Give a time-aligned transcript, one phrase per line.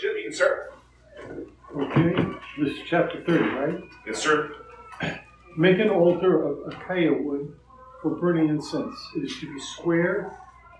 [0.00, 0.72] Jim, you can start.
[1.76, 2.14] Okay,
[2.58, 3.84] this is chapter 30, right?
[4.06, 4.50] Yes, sir.
[5.58, 7.54] Make an altar of acacia wood
[8.00, 8.96] for burning incense.
[9.14, 10.32] It is to be square,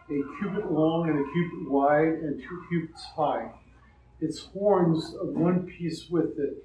[0.08, 3.50] a cubit long and a cubit wide, and two cubits high.
[4.22, 6.64] Its horns of one piece with it.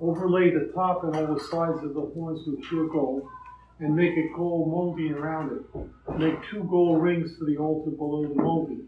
[0.00, 3.26] Overlay the top and all the sides of the horns with pure gold,
[3.80, 6.16] and make a gold molding around it.
[6.16, 8.86] Make two gold rings for the altar below the molding,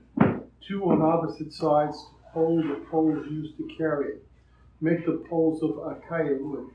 [0.64, 1.98] two on opposite sides
[2.34, 4.26] hold the poles used to carry it.
[4.80, 6.68] Make the poles of acacia wood,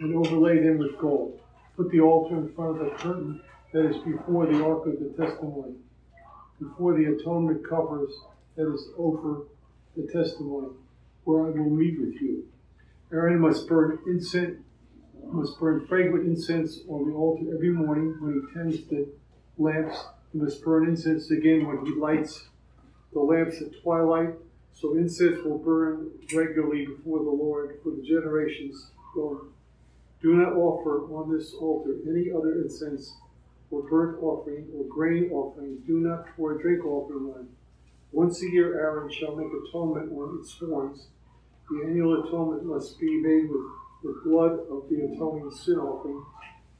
[0.00, 1.40] and overlay them with gold.
[1.76, 3.40] Put the altar in front of the curtain
[3.72, 5.74] that is before the ark of the testimony,
[6.58, 8.12] before the atonement covers
[8.54, 9.42] that is over
[9.96, 10.68] the testimony,
[11.24, 12.46] where I will meet with you.
[13.12, 14.58] Aaron must burn incense,
[15.24, 19.08] must burn fragrant incense on the altar every morning when he tends the
[19.58, 19.96] lamps.
[20.32, 22.46] He must burn incense again when he lights
[23.12, 24.34] the lamps at twilight.
[24.76, 29.48] So incense will burn regularly before the Lord for the generations going.
[30.20, 33.16] Do not offer on this altar any other incense
[33.70, 35.78] or burnt offering or grain offering.
[35.86, 37.40] Do not pour a drink offering on.
[37.40, 37.46] It.
[38.12, 41.06] Once a year, Aaron shall make atonement on its horns.
[41.70, 43.66] The annual atonement must be made with
[44.02, 46.22] the blood of the atoning sin offering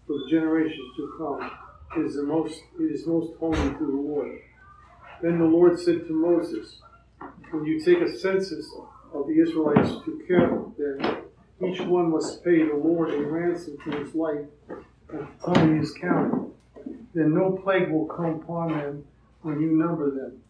[0.07, 1.51] for the generations to come.
[1.97, 4.39] It is the most it is most holy to the Lord.
[5.23, 6.83] Then the Lord said to Moses,
[7.51, 8.71] When you take a census
[9.13, 11.23] of the Israelites to count them,
[11.65, 14.47] each one must pay the Lord a ransom for his life
[15.45, 16.51] time he is counted.
[17.15, 19.05] Then no plague will come upon them
[19.43, 20.43] when you number them.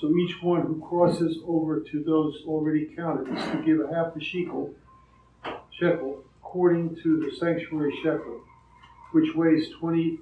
[0.00, 4.14] So each one who crosses over to those already counted is to give a half
[4.14, 4.74] a shekel,
[5.70, 8.40] shekel, according to the sanctuary shekel,
[9.12, 10.20] which weighs twenty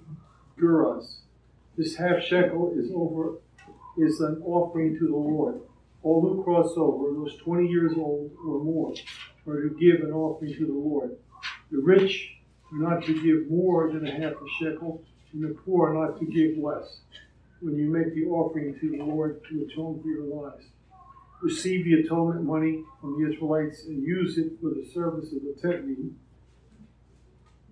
[0.58, 1.19] gerahs.
[1.77, 3.34] This half shekel is over
[3.98, 5.61] is an offering to the Lord.
[6.05, 8.95] All who cross over, those twenty years old or more,
[9.49, 11.17] are to give an offering to the Lord.
[11.73, 12.37] The rich
[12.71, 16.20] are not to give more than a half a shekel, and the poor are not
[16.20, 17.01] to give less
[17.61, 20.67] when you make the offering to the Lord to atone for your lives.
[21.43, 25.57] Receive the atonement money from the Israelites and use it for the service of the
[25.61, 26.17] tent meeting,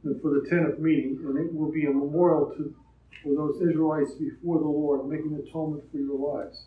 [0.04, 2.74] and for the tent of meeting, and it will be a memorial to
[3.22, 6.64] for those Israelites before the Lord, making atonement for your lives.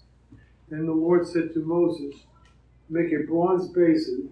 [0.70, 2.16] Then the Lord said to Moses,
[2.90, 4.30] Make a bronze basin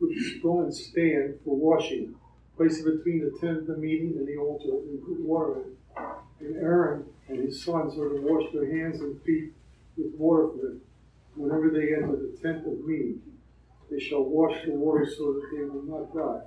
[0.00, 2.14] with a bronze stand for washing.
[2.56, 5.60] Place it between the tent of the meeting and the altar, and put water in
[5.60, 5.76] it.
[6.40, 9.52] And Aaron and his sons are to wash their hands and feet
[9.96, 10.78] with water for it
[11.34, 13.20] whenever they enter the tent of meeting.
[13.90, 16.46] They shall wash the water so that they will not die.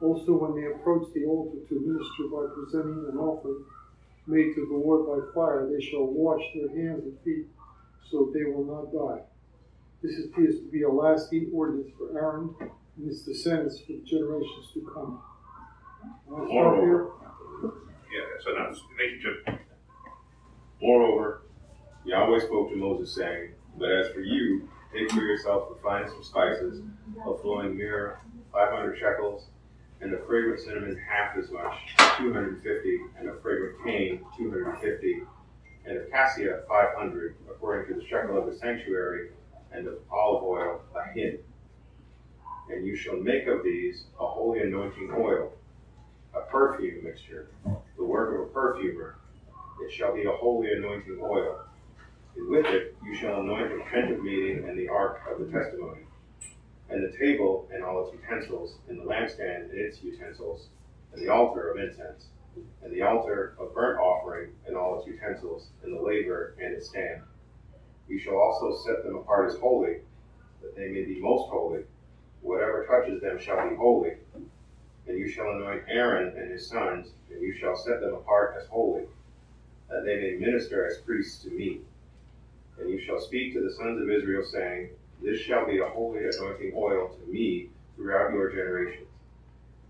[0.00, 3.64] Also, when they approach the altar to minister by presenting an offering
[4.26, 7.46] made to the Lord by fire, they shall wash their hands and feet
[8.10, 9.22] so they will not die.
[10.02, 14.80] This appears to be a lasting ordinance for Aaron and his descendants for generations to
[14.92, 15.22] come.
[16.28, 17.12] Moreover,
[17.62, 19.58] yeah, so now, thank you, Jim.
[20.80, 21.42] Moreover,
[22.04, 26.24] Yahweh spoke to Moses, saying, But as for you, take for yourself the finest of
[26.24, 26.82] spices,
[27.24, 28.18] of flowing myrrh,
[28.52, 29.46] 500 shekels,
[30.00, 31.74] and of fragrant cinnamon half as much,
[32.18, 35.22] 250, and of fragrant cane, 250,
[35.84, 39.30] and of cassia, 500, according to the shekel of the sanctuary,
[39.72, 41.38] and of olive oil, a hin.
[42.70, 45.52] And you shall make of these a holy anointing oil,
[46.34, 47.48] a perfume mixture,
[47.96, 49.16] the work of a perfumer.
[49.84, 51.60] It shall be a holy anointing oil.
[52.36, 55.52] And with it you shall anoint the tent of meeting and the ark of the
[55.52, 56.02] testimony,
[56.88, 60.68] and the table and all its utensils, and the lampstand and its utensils,
[61.12, 62.26] and the altar of incense,
[62.82, 66.88] and the altar of burnt offering and all its utensils, and the laver and its
[66.88, 67.22] stand.
[68.08, 69.98] You shall also set them apart as holy,
[70.60, 71.84] that they may be most holy.
[72.40, 74.16] Whatever touches them shall be holy.
[75.06, 78.68] And you shall anoint Aaron and his sons, and you shall set them apart as
[78.68, 79.04] holy,
[79.88, 81.80] that they may minister as priests to me.
[82.78, 84.90] And you shall speak to the sons of Israel, saying,
[85.22, 89.08] This shall be a holy anointing oil to me throughout your generations.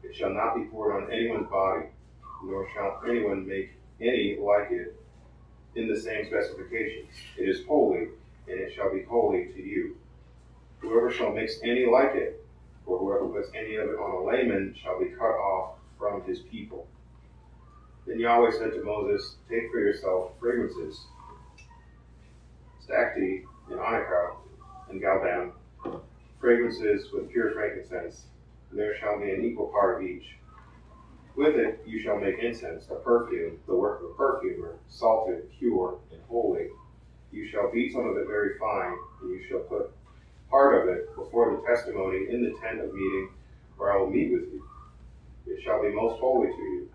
[0.03, 1.87] It shall not be poured on anyone's body,
[2.43, 4.97] nor shall anyone make any like it
[5.75, 7.09] in the same specifications.
[7.39, 8.09] It is holy,
[8.49, 9.97] and it shall be holy to you.
[10.81, 12.45] Whoever shall mix any like it,
[12.87, 16.41] or whoever puts any of it on a layman, shall be cut off from his
[16.41, 16.87] people.
[18.07, 21.07] Then Yahweh said to Moses, Take for yourself fragrances,
[22.85, 24.35] stacte and onycha
[24.91, 25.53] and galbanum,
[26.41, 28.25] fragrances with pure frankincense,
[28.71, 30.25] and there shall be an equal part of each.
[31.35, 35.99] With it you shall make incense, a perfume, the work of a perfumer, salted, pure,
[36.13, 36.69] and holy.
[37.31, 39.93] You shall beat some of it very fine, and you shall put
[40.51, 43.31] part of it before the testimony in the tent of meeting,
[43.79, 44.63] where I will meet with you.
[45.47, 46.91] It shall be most holy to you.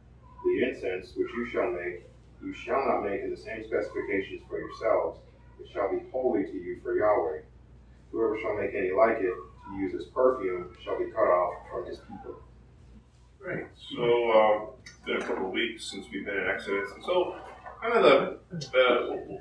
[0.46, 2.04] The incense which you shall make,
[2.44, 5.20] you shall not make in the same specifications for yourselves.
[5.60, 7.42] It shall be holy to you for Yahweh.
[8.12, 11.86] Whoever shall make any like it to use as perfume shall be cut off from
[11.88, 12.40] his people.
[13.40, 13.66] Great.
[13.96, 17.36] So, um, it's been a couple of weeks since we've been in Exodus, and so
[17.82, 19.40] kind of the uh,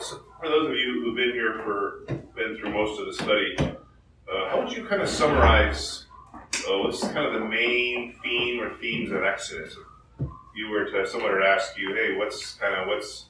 [0.00, 2.04] for those of you who've been here for
[2.34, 7.00] been through most of the study, uh, how would you kind of summarize uh, what's
[7.00, 9.76] kind of the main theme or themes of Exodus?
[10.18, 10.26] If
[10.56, 13.26] you were to someone to ask you, hey, what's kind of what's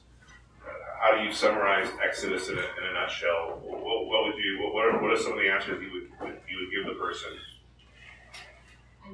[0.65, 0.69] uh,
[1.01, 3.61] how do you summarize Exodus in a, in a nutshell?
[3.63, 5.91] What, what would you what, what are, what are some of the answers you
[6.21, 6.39] would
[6.71, 7.31] give the person?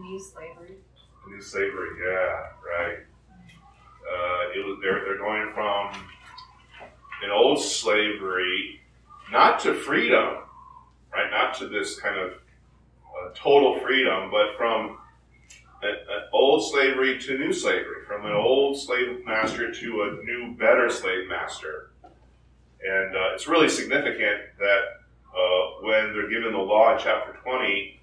[0.09, 0.75] Use slavery.
[1.27, 2.97] New slavery, yeah, right.
[4.01, 5.93] Uh, it was they're they're going from
[7.23, 8.81] an old slavery,
[9.31, 10.37] not to freedom,
[11.13, 11.29] right?
[11.29, 14.97] Not to this kind of uh, total freedom, but from
[15.83, 15.95] an,
[16.33, 21.27] old slavery to new slavery, from an old slave master to a new, better slave
[21.29, 21.91] master.
[22.03, 24.81] And uh, it's really significant that
[25.35, 27.98] uh, when they're given the law in chapter 20,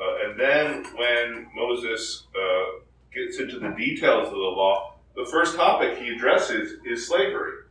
[0.00, 2.80] uh, and then when Moses uh,
[3.12, 7.64] gets into the details of the law, the first topic he addresses is slavery.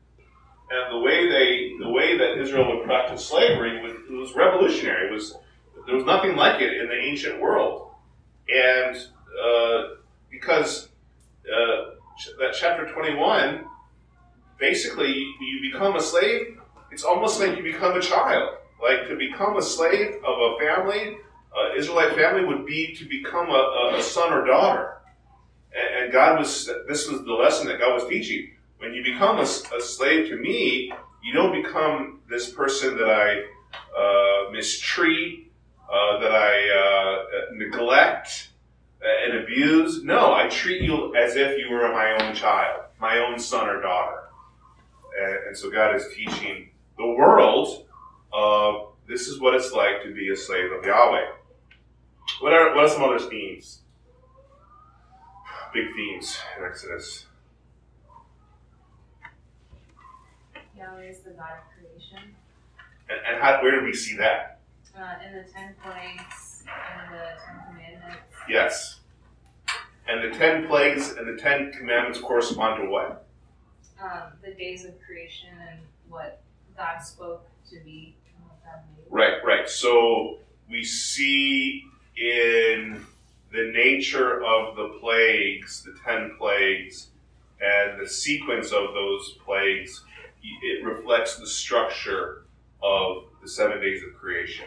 [0.69, 5.07] And the way they, the way that Israel would practice slavery was, was revolutionary.
[5.07, 5.33] It was
[5.85, 7.91] there was nothing like it in the ancient world,
[8.49, 8.97] and
[9.41, 9.95] uh,
[10.29, 10.89] because
[11.45, 11.91] uh,
[12.39, 13.63] that chapter twenty-one,
[14.59, 16.59] basically you become a slave.
[16.91, 18.57] It's almost like you become a child.
[18.81, 21.17] Like to become a slave of a family,
[21.57, 24.97] uh, Israelite family would be to become a, a son or daughter.
[25.75, 28.51] And, and God was, this was the lesson that God was teaching.
[28.77, 30.91] When you become a, a slave to me,
[31.23, 33.41] you don't become this person that I
[33.97, 35.51] uh, mistreat,
[35.91, 38.49] uh, that I uh, neglect
[39.01, 40.03] and abuse.
[40.03, 43.81] No, I treat you as if you were my own child, my own son or
[43.81, 44.23] daughter.
[45.19, 47.87] And, and so God is teaching the world
[48.33, 48.73] uh,
[49.07, 51.25] this is what it's like to be a slave of Yahweh.
[52.39, 53.79] What are, what are some other themes?
[55.73, 57.25] Big themes in Exodus.
[60.77, 62.35] Yahweh is the God of creation.
[63.09, 64.59] And, and how, where do we see that?
[64.97, 68.23] Uh, in the ten plagues and the Ten Commandments.
[68.49, 68.99] Yes.
[70.07, 73.27] And the ten plagues and the ten commandments correspond to what?
[74.01, 76.41] Um, the days of creation and what
[76.75, 78.15] God spoke to be.
[79.09, 79.69] Right, right.
[79.69, 80.39] So
[80.69, 81.85] we see
[82.17, 83.05] in
[83.51, 87.07] the nature of the plagues, the ten plagues,
[87.61, 90.03] and the sequence of those plagues,
[90.63, 92.43] it reflects the structure
[92.83, 94.65] of the seven days of creation.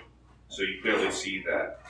[0.49, 1.81] So you clearly see that.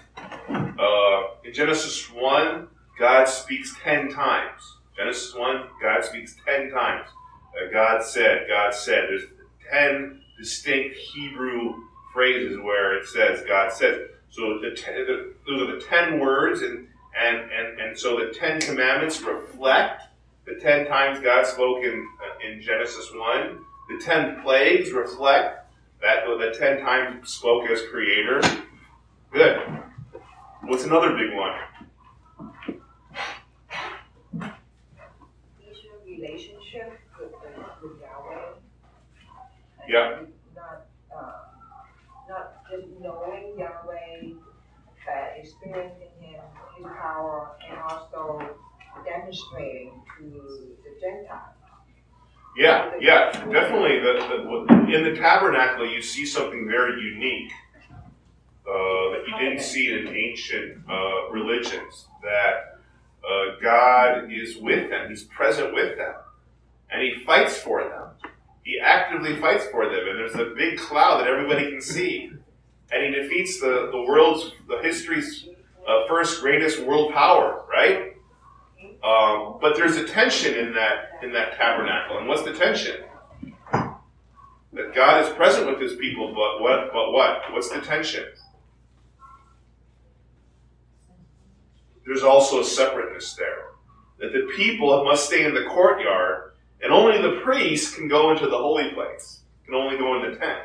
[0.48, 2.68] Uh, in Genesis 1,
[2.98, 4.60] God speaks 10 times.
[4.96, 7.08] Genesis 1, God speaks 10 times.
[7.56, 9.04] Uh, God said, God said.
[9.08, 9.24] There's
[9.72, 11.74] 10 distinct Hebrew
[12.12, 14.08] phrases where it says, God said.
[14.30, 16.86] So the, ten, the, those are the 10 words, and,
[17.18, 20.04] and, and, and so the 10 commandments reflect
[20.46, 23.58] the 10 times God spoke in, uh, in Genesis 1.
[23.90, 28.40] The 10 plagues reflect that the 10 times spoke as creator.
[29.32, 29.60] Good.
[30.62, 31.54] What's another big one?
[36.20, 37.32] relationship with,
[37.82, 38.52] with Yahweh.
[39.88, 40.20] Yeah.
[40.54, 41.32] Not, uh,
[42.28, 43.29] not just knowing
[45.42, 46.40] experiencing Him,
[46.76, 48.56] His power, and also
[49.04, 51.54] demonstrating to the Gentiles.
[52.56, 54.00] Yeah, yeah, definitely.
[54.00, 57.52] The, the, in the tabernacle, you see something very unique
[58.66, 62.06] uh, that you didn't see in ancient uh, religions.
[62.22, 62.80] That
[63.24, 66.14] uh, God is with them; He's present with them,
[66.90, 68.32] and He fights for them.
[68.64, 72.30] He actively fights for them, and there's a big cloud that everybody can see,
[72.92, 75.48] and He defeats the the world's, the history's
[75.86, 78.14] uh, first greatest world power, right?
[79.02, 82.96] Um, but there's a tension in that in that tabernacle, and what's the tension?
[84.72, 86.92] That God is present with His people, but what?
[86.92, 87.52] But what?
[87.52, 88.24] What's the tension?
[92.06, 93.66] There's also a separateness there.
[94.18, 98.46] That the people must stay in the courtyard, and only the priest can go into
[98.46, 99.40] the holy place.
[99.64, 100.58] Can only go in the tent.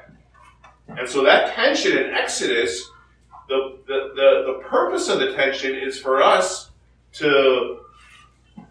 [0.87, 2.89] And so that tension in Exodus,
[3.47, 6.71] the, the, the, the purpose of the tension is for us
[7.13, 7.79] to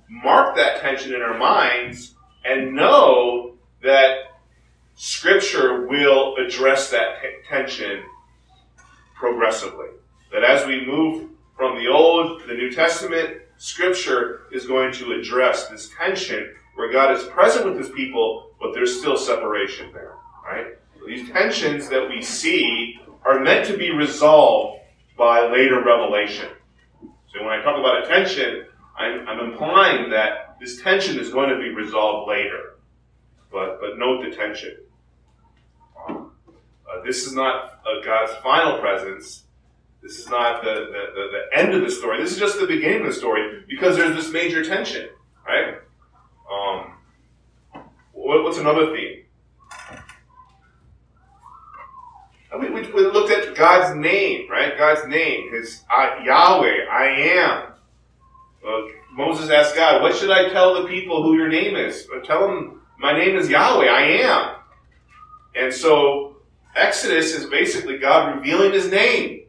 [0.08, 4.40] mark that tension in our minds and know that
[4.96, 8.02] Scripture will address that t- tension
[9.16, 9.88] progressively.
[10.32, 15.12] That as we move from the Old to the New Testament, Scripture is going to
[15.12, 20.14] address this tension where God is present with his people, but there's still separation there,
[20.44, 20.76] right?
[21.14, 24.80] These tensions that we see are meant to be resolved
[25.16, 26.48] by later revelation.
[27.00, 28.64] So when I talk about a tension,
[28.98, 32.78] I'm, I'm implying that this tension is going to be resolved later.
[33.52, 34.76] But, but note the tension.
[36.08, 39.44] Um, uh, this is not uh, God's final presence.
[40.02, 42.20] This is not the, the, the, the, end of the story.
[42.20, 45.10] This is just the beginning of the story because there's this major tension,
[45.46, 45.76] right?
[46.52, 46.94] Um,
[48.12, 49.23] what, what's another theme?
[52.58, 54.76] We, we, we, looked at God's name, right?
[54.76, 57.72] God's name, His uh, Yahweh, I am.
[59.12, 62.06] Moses asked God, "What should I tell the people who your name is?
[62.24, 64.56] Tell them my name is Yahweh, I am."
[65.54, 66.36] And so
[66.76, 69.46] Exodus is basically God revealing His name.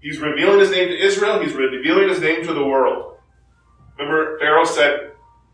[0.00, 1.40] He's revealing His name to Israel.
[1.40, 3.16] He's revealing His name to the world.
[3.98, 5.12] Remember, Pharaoh said,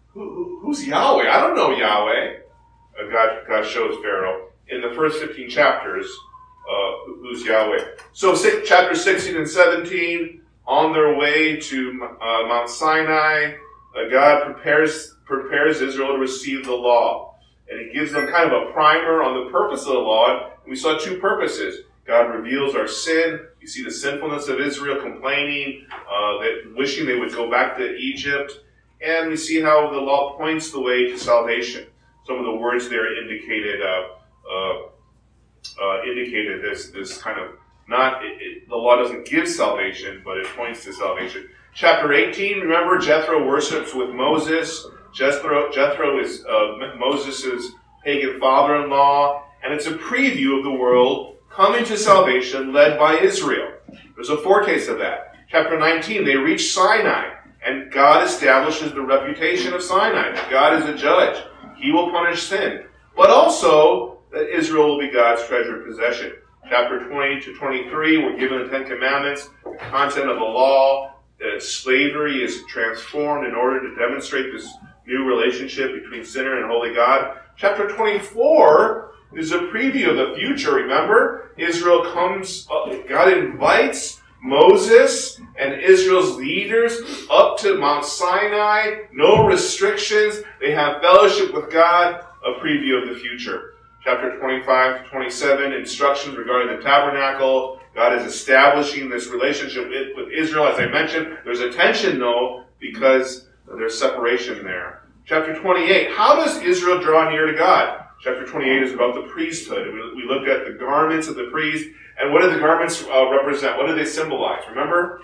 [0.09, 1.28] who, "Who's Yahweh?
[1.28, 2.37] I don't know Yahweh."
[2.99, 6.11] Uh, God, God shows Pharaoh in the first 15 chapters
[6.68, 7.84] uh, who's Yahweh.
[8.12, 13.54] So, chapter 16 and 17, on their way to uh, Mount Sinai,
[13.96, 17.34] uh, God prepares prepares Israel to receive the law,
[17.70, 20.50] and He gives them kind of a primer on the purpose of the law.
[20.62, 21.84] And we saw two purposes.
[22.06, 23.40] God reveals our sin.
[23.60, 27.94] You see the sinfulness of Israel complaining, uh, that wishing they would go back to
[27.96, 28.60] Egypt,
[29.04, 31.87] and we see how the law points the way to salvation.
[32.26, 34.02] Some of the words there indicated uh,
[35.80, 37.52] uh, indicated this this kind of
[37.88, 41.48] not it, it, the law doesn't give salvation, but it points to salvation.
[41.75, 44.87] Chapter 18, remember Jethro worships with Moses.
[45.14, 47.72] Jethro, Jethro is uh, Moses'
[48.04, 53.72] pagan father-in-law, and it's a preview of the world coming to salvation led by Israel.
[54.14, 55.34] There's a foretaste of that.
[55.50, 57.34] Chapter 19, they reach Sinai,
[57.64, 61.42] and God establishes the reputation of Sinai, God is a judge.
[61.76, 62.84] He will punish sin.
[63.16, 66.32] But also, that Israel will be God's treasured possession.
[66.68, 71.62] Chapter 20 to 23, we're given the Ten Commandments, the content of the law, that
[71.62, 74.68] slavery is transformed in order to demonstrate this
[75.06, 77.38] new relationship between sinner and holy God.
[77.56, 80.75] Chapter 24 is a preview of the future.
[80.75, 89.47] Remember, Israel comes, uh, God invites Moses and Israel's leaders up to Mount Sinai, no
[89.47, 90.42] restrictions.
[90.61, 96.37] They have fellowship with God, a preview of the future chapter 25 to 27, instructions
[96.37, 97.81] regarding the tabernacle.
[97.95, 100.69] God is establishing this relationship with, Israel.
[100.69, 105.02] As I mentioned, there's a tension though, because there's separation there.
[105.25, 108.05] Chapter 28, how does Israel draw near to God?
[108.21, 109.93] Chapter 28 is about the priesthood.
[109.93, 111.88] We, we looked at the garments of the priest,
[112.19, 113.76] and what do the garments uh, represent?
[113.76, 114.62] What do they symbolize?
[114.69, 115.23] Remember?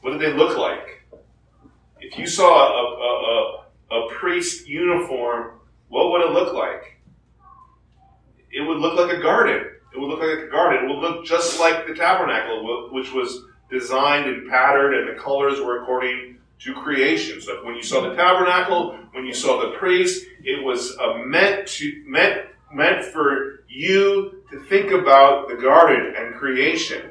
[0.00, 1.04] What do they look like?
[2.00, 5.52] If you saw a, a, a, a priest uniform
[5.88, 7.00] what would it look like?
[8.50, 9.70] It would look like a garden.
[9.94, 10.84] It would look like a garden.
[10.84, 15.60] It would look just like the tabernacle, which was designed and patterned, and the colors
[15.60, 17.40] were according to creation.
[17.40, 21.66] So when you saw the tabernacle, when you saw the priest, it was uh, meant
[21.68, 27.10] to meant meant for you to think about the garden and creation.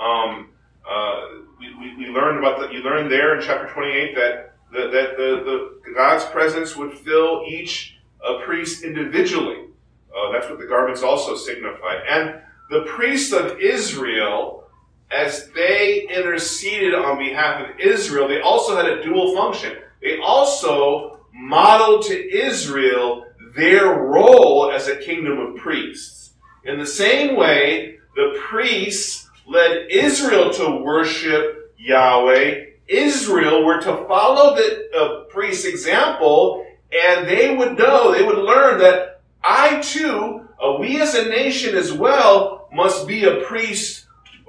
[0.00, 0.50] Um,
[0.88, 1.20] uh,
[1.58, 2.72] we, we, we, learned about that.
[2.72, 7.44] You learned there in chapter 28 that the, that the, the God's presence would fill
[7.46, 7.93] each
[8.24, 9.66] a priest individually.
[10.14, 12.02] Uh, that's what the garments also signified.
[12.08, 12.40] And
[12.70, 14.64] the priests of Israel,
[15.10, 19.76] as they interceded on behalf of Israel, they also had a dual function.
[20.02, 23.26] They also modeled to Israel
[23.56, 26.32] their role as a kingdom of priests.
[26.64, 32.64] In the same way, the priests led Israel to worship Yahweh.
[32.88, 38.78] Israel were to follow the uh, priest's example and they would know, they would learn
[38.78, 44.06] that I too, uh, we as a nation as well, must be a priest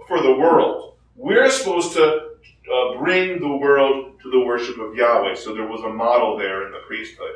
[0.07, 0.95] for the world.
[1.15, 2.29] We're supposed to
[2.73, 5.35] uh, bring the world to the worship of Yahweh.
[5.35, 7.31] So there was a model there in the priesthood.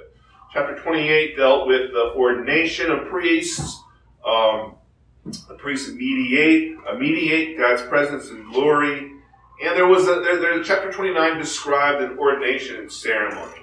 [0.54, 3.80] Chapter 28 dealt with the ordination of priests.
[4.26, 4.76] Um,
[5.26, 9.12] the priests mediate, uh, mediate God's presence and glory.
[9.64, 13.62] And there was a, there, there, chapter 29 described an ordination ceremony.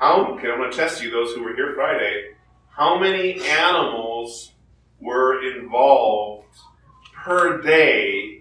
[0.00, 2.30] How, okay, I'm going to test you, those who were here Friday.
[2.70, 4.52] How many animals
[4.98, 6.56] were involved
[7.14, 8.40] per day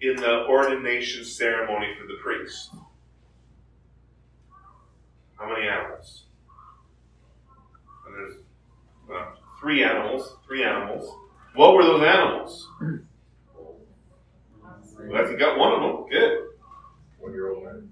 [0.00, 2.70] in the ordination ceremony for the priest?
[5.36, 6.26] How many animals?
[8.06, 8.36] And there's
[9.12, 10.36] uh, three animals.
[10.46, 11.12] Three animals.
[11.56, 12.68] What were those animals?
[13.56, 16.08] Well, I think got one of them.
[16.08, 16.38] Good.
[17.18, 17.90] One year old man.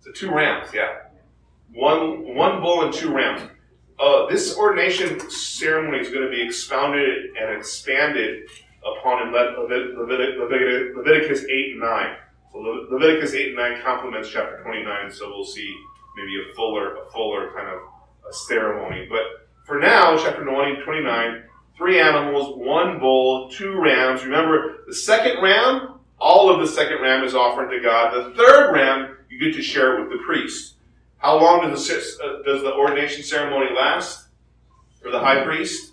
[0.00, 0.98] So two rams, yeah.
[1.72, 3.42] One one bull and two rams.
[3.98, 8.42] Uh, this ordination ceremony is going to be expounded and expanded
[8.84, 12.16] upon in Le- Levit- Levit- Levit- Leviticus 8 and 9.
[12.52, 15.72] So Le- Leviticus 8 and 9 complements chapter 29, so we'll see
[16.16, 17.78] maybe a fuller, a fuller kind of
[18.28, 19.06] a ceremony.
[19.08, 19.22] But
[19.64, 21.44] for now, chapter 20, 29,
[21.76, 24.24] three animals, one bull, two rams.
[24.24, 28.14] Remember, the second ram, all of the second ram is offered to God.
[28.14, 30.76] The third ram, you get to share it with the priest.
[31.18, 34.28] How long does the, uh, does the ordination ceremony last
[35.02, 35.92] for the high priest?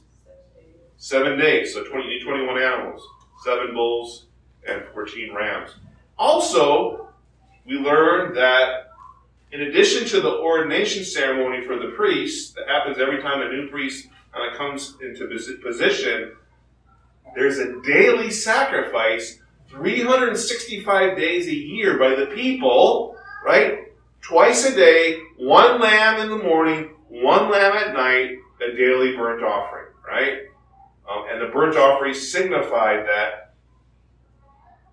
[0.95, 1.73] Seven days.
[1.73, 3.05] So 20, you need 21 animals,
[3.43, 4.27] seven bulls,
[4.65, 5.71] and 14 rams.
[6.17, 7.09] Also,
[7.65, 8.91] we learned that
[9.51, 13.67] in addition to the ordination ceremony for the priest, that happens every time a new
[13.67, 15.27] priest kind of comes into
[15.61, 16.31] position,
[17.35, 19.40] there's a daily sacrifice
[19.71, 23.91] 365 days a year by the people, right?
[24.21, 29.43] Twice a day, one lamb in the morning, one lamb at night, a daily burnt
[29.43, 30.39] offering, right?
[31.09, 33.53] Um, and the burnt offering signified that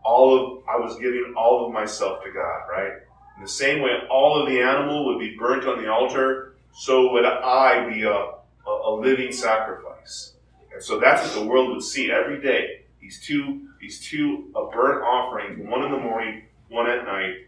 [0.04, 2.92] all of I was giving all of myself to God, right?
[3.36, 7.12] In the same way, all of the animal would be burnt on the altar, so
[7.12, 10.32] would I be a, a, a living sacrifice.
[10.72, 12.82] And so that's what the world would see every day.
[13.00, 17.46] These two, these two uh, burnt offerings, one in the morning, one at night,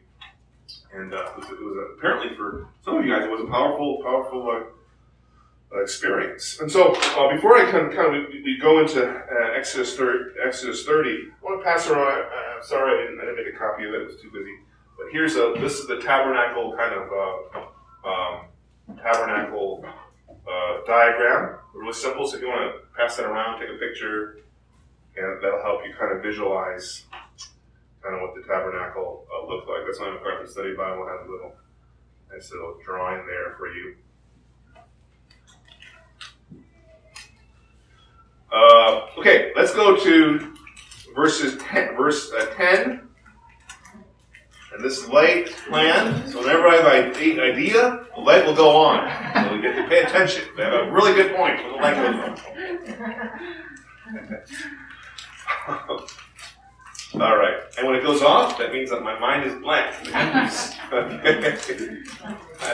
[0.92, 3.42] and uh, it was, it was a, apparently for some of you guys, it was
[3.42, 4.50] a powerful, powerful
[5.72, 6.58] uh, experience.
[6.60, 9.96] And so, uh, before I kind of, kind of we, we go into uh, Exodus
[9.96, 12.22] 30, Exodus 30, I want to pass around.
[12.22, 14.54] Uh, sorry, I didn't, I didn't make a copy of it; it was too busy.
[14.96, 15.54] But here's a.
[15.58, 17.08] This is the tabernacle kind of
[18.04, 19.84] um, tabernacle
[20.86, 21.58] diagram.
[21.74, 22.26] Really simple.
[22.26, 24.38] So if you want to pass that around, take a picture,
[25.16, 27.04] and that'll help you kind of visualize
[28.02, 29.80] kind of what the tabernacle uh, looked like.
[29.86, 31.52] That's why MacArthur Study Bible has a little
[32.32, 33.96] nice little drawing there for you.
[38.52, 40.54] Uh, okay, let's go to
[41.14, 43.06] verses 10, verse uh, 10.
[44.72, 49.08] And this light plan, so whenever I have an idea, the light will go on.
[49.44, 50.44] So we get to pay attention.
[50.56, 52.40] They have a really good point when the light goes
[54.06, 54.89] on.
[57.14, 57.56] All right.
[57.76, 59.96] And when it goes off, that means that my mind is blank.
[60.14, 60.46] I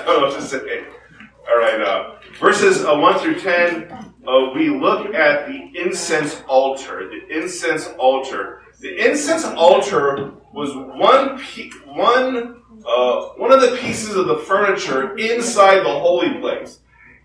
[0.04, 0.84] don't know what to say.
[1.48, 1.80] All right.
[1.80, 7.08] Uh, verses uh, 1 through 10, uh, we look at the incense altar.
[7.08, 8.62] The incense altar.
[8.80, 15.16] The incense altar was one, pe- one, uh, one of the pieces of the furniture
[15.16, 16.80] inside the holy place.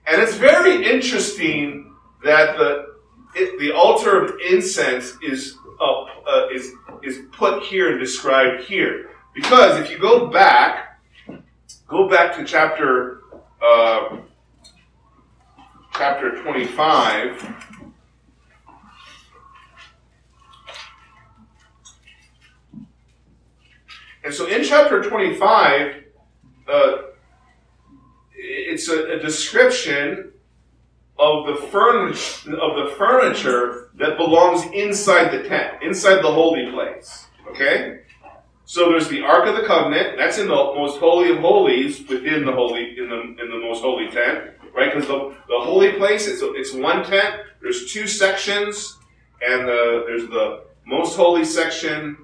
[0.07, 2.90] And it's very interesting that the,
[3.35, 9.09] it, the altar of incense is, uh, is is put here and described here.
[9.33, 10.99] Because if you go back,
[11.87, 13.21] go back to chapter
[13.61, 14.17] uh,
[15.93, 17.55] chapter 25.
[24.23, 26.03] And so in chapter 25,
[26.67, 26.97] uh,
[28.35, 30.30] it's a, a description
[31.21, 37.27] of the furniture of the furniture that belongs inside the tent, inside the holy place.
[37.51, 37.99] Okay?
[38.65, 42.45] So there's the Ark of the Covenant, that's in the most holy of holies within
[42.45, 44.91] the holy in the in the most holy tent, right?
[44.91, 47.35] Because the, the holy place it's it's one tent.
[47.61, 48.97] There's two sections,
[49.41, 52.17] and the, there's the most holy section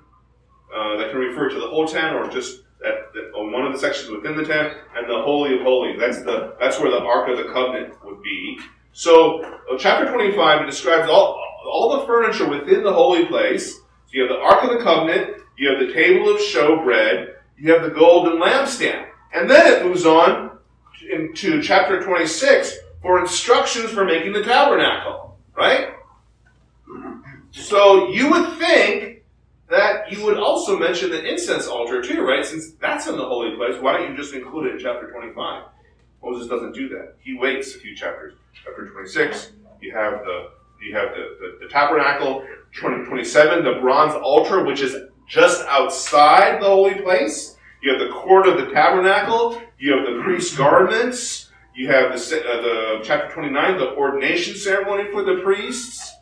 [0.76, 3.80] uh, that can refer to the whole tent or just that, that one of the
[3.80, 6.00] sections within the tent, and the holy of holies.
[6.00, 8.60] That's the that's where the Ark of the Covenant would be.
[8.98, 11.40] So, uh, chapter 25, it describes all,
[11.72, 13.76] all the furniture within the holy place.
[13.76, 13.82] So,
[14.14, 17.84] you have the Ark of the Covenant, you have the table of showbread, you have
[17.84, 19.06] the golden lampstand.
[19.36, 20.58] And then it moves on
[21.12, 25.90] into chapter 26 for instructions for making the tabernacle, right?
[27.52, 29.22] So, you would think
[29.70, 32.44] that you would also mention the incense altar too, right?
[32.44, 35.66] Since that's in the holy place, why don't you just include it in chapter 25?
[36.24, 37.16] Moses doesn't do that.
[37.20, 38.34] He waits a few chapters.
[38.64, 39.52] Chapter 26,
[39.82, 40.50] you have the
[40.82, 42.46] you have the, the, the tabernacle.
[42.80, 44.96] 20, 27, the bronze altar, which is
[45.28, 47.56] just outside the holy place.
[47.82, 49.60] You have the court of the tabernacle.
[49.80, 51.50] You have the priest's garments.
[51.76, 56.14] You have the, uh, the chapter 29, the ordination ceremony for the priests.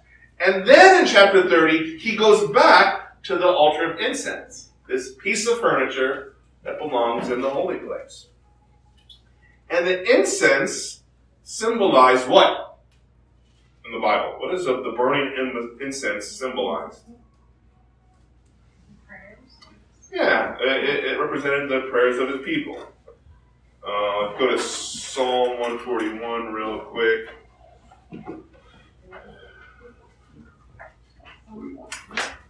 [0.46, 5.48] And then in chapter 30, he goes back to the altar of incense, this piece
[5.48, 8.28] of furniture that belongs in the holy place.
[9.70, 11.04] And the incense
[11.44, 12.66] symbolized what?
[13.86, 14.36] in the Bible?
[14.40, 17.02] What is the, burning in the incense symbolized?
[19.08, 19.38] Prayers.
[20.12, 22.78] Yeah, it, it represented the prayers of his people.
[23.84, 27.30] Uh, go to Psalm 141 real quick.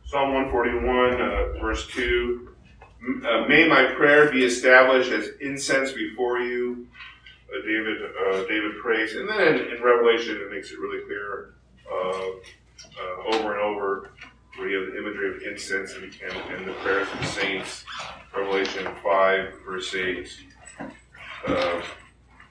[0.06, 2.54] Psalm 141, uh, verse 2.
[3.05, 6.87] Uh, May my prayer be established as incense before you.
[7.49, 9.15] Uh, David uh, David prays.
[9.15, 11.53] And then in, in, Revelation, it makes it really clear
[11.91, 12.29] uh,
[12.99, 14.11] uh, over and over
[14.57, 17.85] where you have the imagery of incense and, and, and the prayers of the saints.
[18.35, 20.27] Revelation 5, verse 8.
[21.47, 21.81] Uh,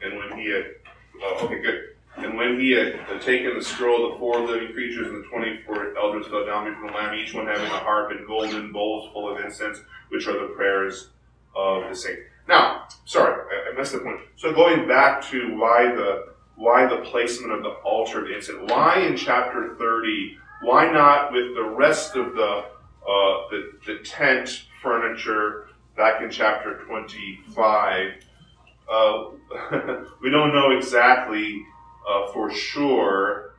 [0.02, 0.66] and when he had,
[1.42, 1.93] okay, good.
[2.24, 6.26] And when he had taken the scroll, the four living creatures and the twenty-four elders
[6.26, 9.44] fell down before the Lamb, each one having a harp and golden bowls full of
[9.44, 11.10] incense, which are the prayers
[11.54, 12.22] of the saints.
[12.48, 14.20] Now, sorry, I, missed the point.
[14.37, 18.70] So going back to why the why the placement of the altar of incense?
[18.70, 20.38] Why in chapter thirty?
[20.62, 22.64] Why not with the rest of the
[23.06, 28.12] uh, the, the tent furniture back in chapter twenty-five?
[28.90, 29.24] Uh,
[30.22, 31.66] we don't know exactly
[32.08, 33.54] uh, for sure,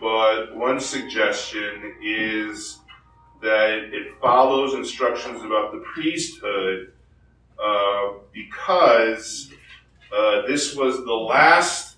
[0.00, 2.78] but one suggestion is
[3.42, 6.92] that it follows instructions about the priesthood
[7.62, 9.52] uh, because
[10.16, 11.96] uh, this was the last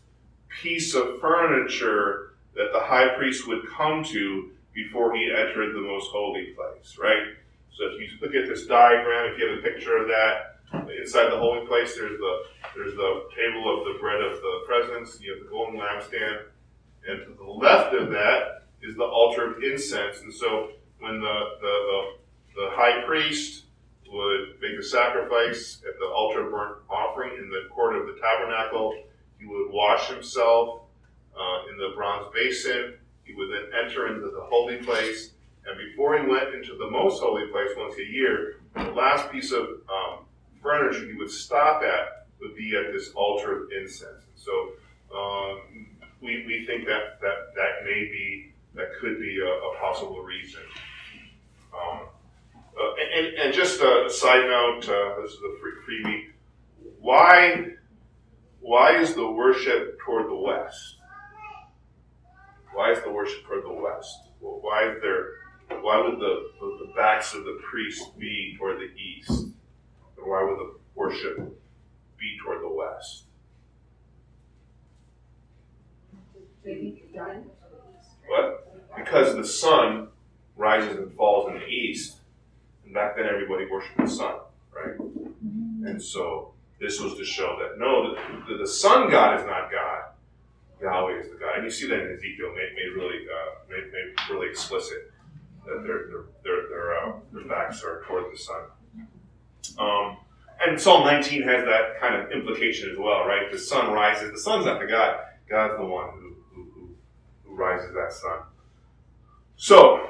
[0.61, 6.11] piece of furniture that the high priest would come to before he entered the most
[6.11, 7.35] holy place, right?
[7.77, 10.59] So if you look at this diagram, if you have a picture of that,
[11.01, 12.43] inside the holy place, there's the
[12.75, 15.21] there's the table of the bread of the presence.
[15.21, 16.45] You have the golden lampstand,
[17.09, 20.21] and to the left of that is the altar of incense.
[20.23, 22.03] And so when the the, the,
[22.57, 23.65] the high priest
[24.11, 28.21] would make a sacrifice at the altar of burnt offering in the court of the
[28.21, 28.95] tabernacle,
[29.39, 30.83] he would wash himself
[31.39, 32.95] uh, in the bronze basin.
[33.25, 35.31] He would then enter into the holy place.
[35.65, 39.53] And before he went into the most holy place once a year, the last piece
[39.53, 40.25] of um,
[40.61, 44.03] furniture he would stop at would be at this altar of incense.
[44.03, 44.53] And so
[45.17, 45.87] um,
[46.21, 50.63] we, we think that, that that may be, that could be a, a possible reason.
[51.73, 52.01] Um,
[52.79, 56.25] uh, and, and, just a side note, uh, this is a free, freebie.
[57.01, 57.67] Why,
[58.61, 60.97] why is the worship toward the west?
[62.73, 64.29] Why is the worship toward the west?
[64.41, 65.29] Well, why is there?
[65.83, 69.49] Why would the, the, the backs of the priests be toward the east?
[70.17, 71.62] Or why would the worship
[72.23, 73.25] be toward the west?
[78.29, 78.97] What?
[78.97, 80.09] Because the sun
[80.57, 82.19] rises and falls in the east,
[82.85, 84.37] and back then everybody worshiped the sun,
[84.75, 84.99] right?
[85.85, 88.15] And so this was to show that no,
[88.47, 90.03] the, the, sun god is not God.
[90.81, 93.93] Yahweh is the God, and you see that in Ezekiel made, made really uh, made,
[93.93, 95.11] made really explicit
[95.67, 98.63] that their their their their, uh, their backs are toward the sun.
[100.73, 103.53] And Psalm 19 has that kind of implication as well, right?
[103.53, 104.33] The sun rises.
[104.33, 105.19] The sun's not the God.
[105.47, 106.89] God's the one who, who, who,
[107.45, 108.39] who rises that sun.
[109.57, 110.09] So,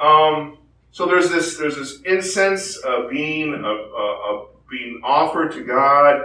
[0.00, 0.56] um,
[0.90, 6.22] so there's this there's this incense uh, being uh, being offered to God,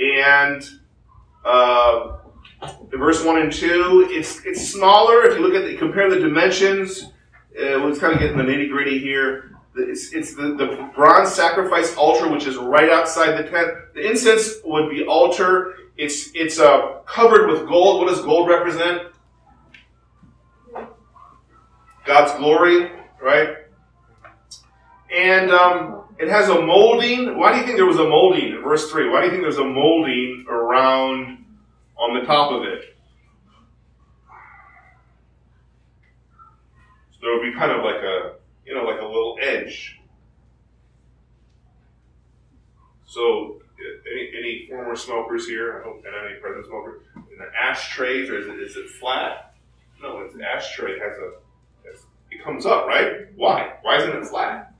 [0.00, 0.68] and
[1.44, 2.16] uh,
[2.90, 5.24] verse one and two, it's it's smaller.
[5.24, 7.04] If you look at the compare the dimensions,
[7.56, 9.56] uh, let's kind of get in the nitty gritty here.
[9.78, 13.70] It's, it's the, the bronze sacrifice altar, which is right outside the tent.
[13.94, 15.74] The incense would be altar.
[15.96, 18.00] It's, it's uh, covered with gold.
[18.00, 19.02] What does gold represent?
[22.04, 23.56] God's glory, right?
[25.14, 27.38] And um, it has a molding.
[27.38, 29.10] Why do you think there was a molding in verse 3?
[29.10, 31.44] Why do you think there's a molding around
[31.96, 32.96] on the top of it?
[37.10, 38.37] So there would be kind of like a
[38.68, 39.98] you know, like a little edge.
[43.06, 43.62] So,
[44.12, 48.38] any, any former smokers here, I hope, and any present smokers, in the ashtrays, or
[48.38, 49.54] is it, is it flat?
[50.02, 51.32] No, it's an ashtray has a,
[52.30, 53.34] it comes up, right?
[53.36, 53.72] Why?
[53.80, 54.74] Why isn't it flat?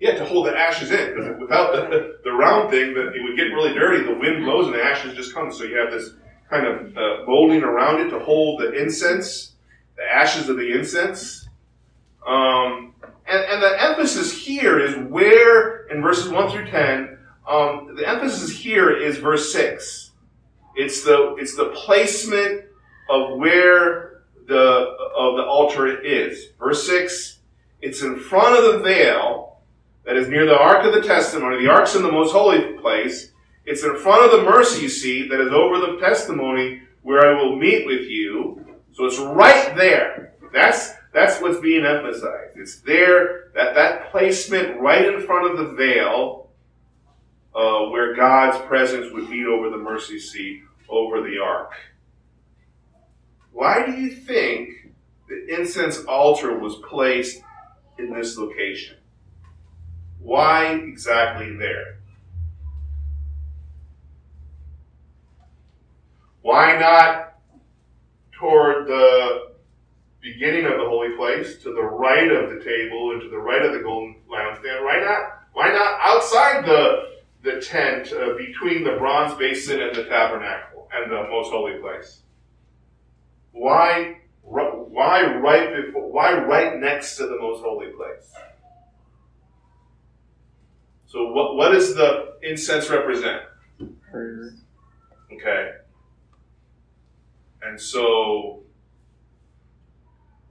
[0.00, 3.36] Yeah, to hold the ashes in, because without the, the round thing, that it would
[3.36, 4.04] get really dirty.
[4.04, 5.52] The wind blows and the ashes just come.
[5.52, 6.10] So you have this
[6.50, 9.52] kind of uh, molding around it to hold the incense,
[9.96, 11.48] the ashes of the incense.
[12.26, 12.94] Um,
[13.28, 18.50] and, and, the emphasis here is where, in verses 1 through 10, um, the emphasis
[18.50, 20.10] here is verse 6.
[20.74, 22.64] It's the, it's the placement
[23.08, 26.48] of where the, of the altar is.
[26.58, 27.38] Verse 6,
[27.80, 29.58] it's in front of the veil
[30.04, 31.62] that is near the Ark of the Testimony.
[31.62, 33.32] The Ark's in the most holy place.
[33.66, 37.56] It's in front of the mercy seat that is over the testimony where I will
[37.56, 38.64] meet with you.
[38.92, 40.34] So it's right there.
[40.52, 42.56] That's that's what's being emphasized.
[42.56, 46.50] It's there, that, that placement right in front of the veil
[47.54, 51.72] uh, where God's presence would meet over the mercy seat over the ark.
[53.52, 54.92] Why do you think
[55.28, 57.42] the incense altar was placed
[57.98, 58.98] in this location?
[60.20, 61.96] Why exactly there?
[66.46, 67.40] Why not
[68.30, 69.48] toward the
[70.20, 73.64] beginning of the holy place, to the right of the table, and to the right
[73.64, 74.84] of the golden lampstand?
[74.84, 75.22] Why not?
[75.54, 81.10] Why not outside the the tent uh, between the bronze basin and the tabernacle and
[81.10, 82.22] the most holy place?
[83.50, 84.18] Why?
[84.42, 86.12] Why right before?
[86.12, 88.32] Why right next to the most holy place?
[91.06, 93.42] So what, what does the incense represent?
[94.12, 94.54] Prayer.
[95.32, 95.72] Okay.
[97.66, 98.62] And so,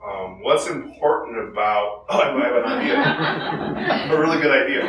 [0.05, 2.05] um, what's important about?
[2.09, 4.13] Oh, I have an idea.
[4.13, 4.81] a really good idea.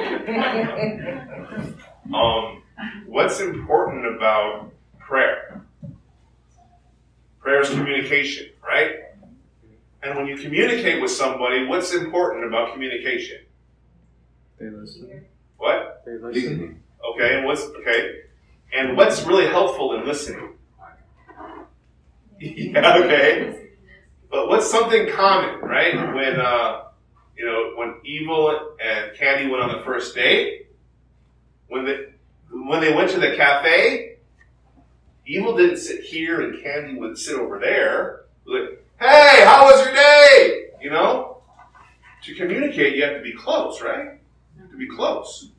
[2.12, 2.62] Um,
[3.06, 5.62] what's important about prayer?
[7.40, 8.96] Prayer is communication, right?
[10.02, 13.38] And when you communicate with somebody, what's important about communication?
[14.58, 15.24] They listen.
[15.58, 16.02] What?
[16.04, 16.82] They listen.
[17.12, 18.20] Okay, and what's okay?
[18.72, 20.55] And what's really helpful in listening?
[22.40, 23.68] yeah, okay.
[24.30, 25.94] But what's something common, right?
[26.14, 26.82] When uh,
[27.36, 30.68] you know, when Evil and Candy went on the first date,
[31.68, 32.06] when they
[32.50, 34.16] when they went to the cafe,
[35.26, 38.24] Evil didn't sit here and Candy would sit over there.
[38.44, 40.70] Like, hey, how was your day?
[40.80, 41.38] You know,
[42.22, 44.18] to communicate, you have to be close, right?
[44.54, 45.50] You have to be close.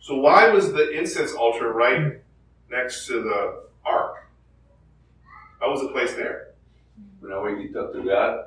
[0.00, 2.20] So why was the incense altar right
[2.70, 4.21] next to the ark?
[5.62, 6.48] How was the place there?
[7.20, 8.46] When I when you talk to God,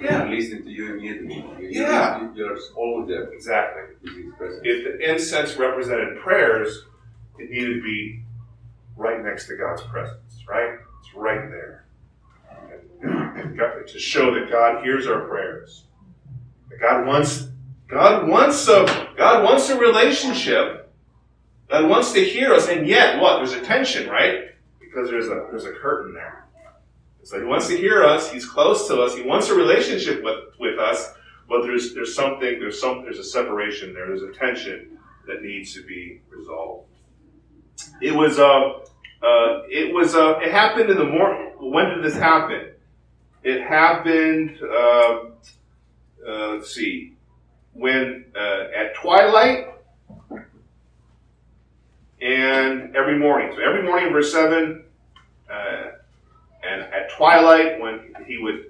[0.00, 0.28] Yeah.
[0.28, 1.44] He's listening to you immediately.
[1.58, 2.22] You- Yeah.
[2.22, 3.82] you- You're always there Exactly.
[4.00, 4.62] with His presence.
[4.64, 6.84] If the incense represented prayers,
[7.40, 8.22] it needed to be
[8.96, 10.78] right next to God's presence, right?
[11.00, 11.84] It's right there.
[13.02, 15.86] And, and God, to show that God hears our prayers.
[16.70, 17.48] That God wants
[17.88, 18.84] God wants a
[19.16, 20.88] God wants a relationship.
[21.68, 23.38] God wants to hear us, and yet what?
[23.38, 24.52] There's a tension, right?
[24.88, 26.46] Because there's a there's a curtain there.
[27.22, 30.44] So he wants to hear us, he's close to us, he wants a relationship with,
[30.58, 31.12] with us,
[31.46, 35.74] but there's there's something, there's some there's a separation there, there's a tension that needs
[35.74, 36.88] to be resolved.
[38.00, 38.44] It was uh,
[39.22, 41.52] uh it was uh it happened in the morning.
[41.58, 42.70] When did this happen?
[43.42, 45.18] It happened uh,
[46.26, 47.14] uh let's see
[47.74, 49.68] when uh, at twilight
[52.20, 53.52] and every morning.
[53.54, 54.84] So every morning, verse seven,
[55.50, 55.82] uh,
[56.62, 58.66] and at twilight when he would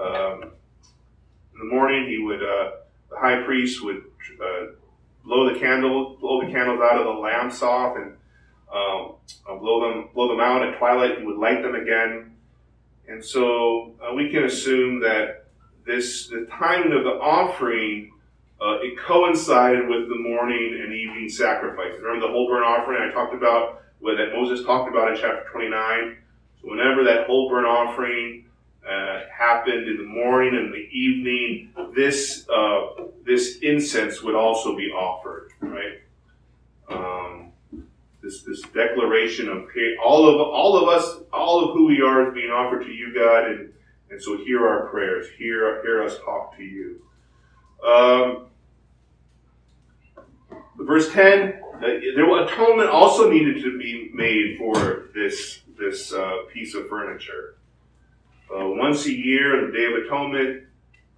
[0.00, 2.70] um, in the morning he would uh,
[3.10, 4.04] the high priest would
[4.40, 4.66] uh,
[5.24, 8.14] blow the candle blow the candles out of the lamps off and
[8.72, 9.14] um,
[9.48, 12.32] uh, blow them blow them out at twilight he would light them again
[13.08, 15.46] and so uh, we can assume that
[15.86, 18.12] this the timing of the offering
[18.60, 23.12] uh, it coincided with the morning and evening sacrifices remember the whole burnt offering i
[23.12, 26.16] talked about that moses talked about in chapter 29
[26.60, 28.46] so whenever that whole burnt offering
[28.88, 34.90] uh, happened in the morning and the evening, this uh, this incense would also be
[34.92, 36.00] offered, right?
[36.88, 37.52] Um,
[38.22, 39.66] this this declaration of
[40.02, 43.12] all of all of us, all of who we are is being offered to you,
[43.12, 43.72] God, and
[44.10, 47.02] and so hear our prayers, hear hear us talk to you.
[47.84, 48.46] Um,
[50.78, 56.44] verse ten, uh, there was atonement also needed to be made for this this uh,
[56.52, 57.56] piece of furniture.
[58.50, 60.64] Uh, once a year, on the Day of Atonement,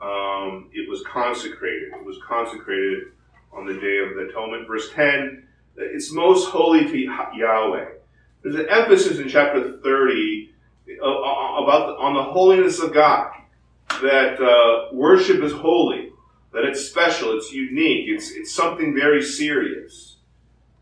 [0.01, 1.93] um, it was consecrated.
[1.93, 3.09] It was consecrated
[3.53, 4.67] on the Day of the Atonement.
[4.67, 7.87] Verse 10, it's most holy to Yahweh.
[8.43, 10.51] There's an emphasis in chapter 30
[10.91, 13.33] uh, about the, on the holiness of God.
[14.03, 16.08] That uh, worship is holy,
[16.53, 20.17] that it's special, it's unique, it's, it's something very serious.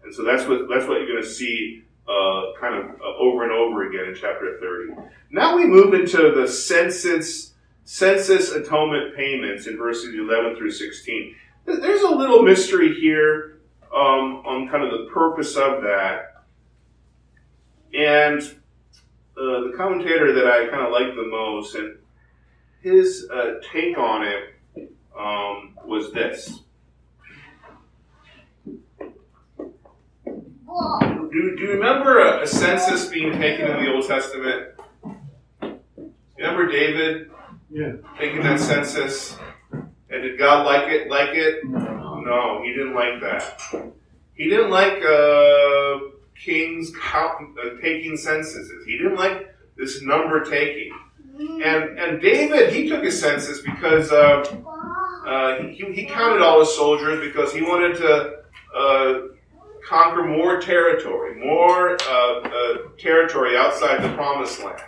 [0.05, 3.43] And so that's what, that's what you're going to see uh, kind of uh, over
[3.43, 5.09] and over again in chapter 30.
[5.31, 11.35] Now we move into the census, census atonement payments in verses 11 through 16.
[11.65, 13.59] There's a little mystery here
[13.93, 16.45] um, on kind of the purpose of that.
[17.93, 18.41] And
[19.37, 21.99] uh, the commentator that I kind of like the most, and
[22.83, 24.56] his uh, take on it
[25.19, 26.61] um, was this.
[30.67, 34.69] do, do you remember a, a census being taken in the Old Testament?
[36.37, 37.31] Remember David
[37.71, 37.93] Yeah.
[38.19, 39.37] taking that census?
[39.73, 41.09] And did God like it?
[41.11, 41.65] Like it?
[41.65, 43.93] No, he didn't like that.
[44.35, 45.99] He didn't like uh,
[46.39, 48.85] kings count, uh, taking censuses.
[48.85, 50.93] He didn't like this number taking.
[51.39, 54.45] And and David, he took a census because uh,
[55.27, 58.37] uh, he, he counted all his soldiers because he wanted to
[58.75, 59.21] uh,
[59.85, 64.81] conquer more territory, more uh, uh, territory outside the promised land.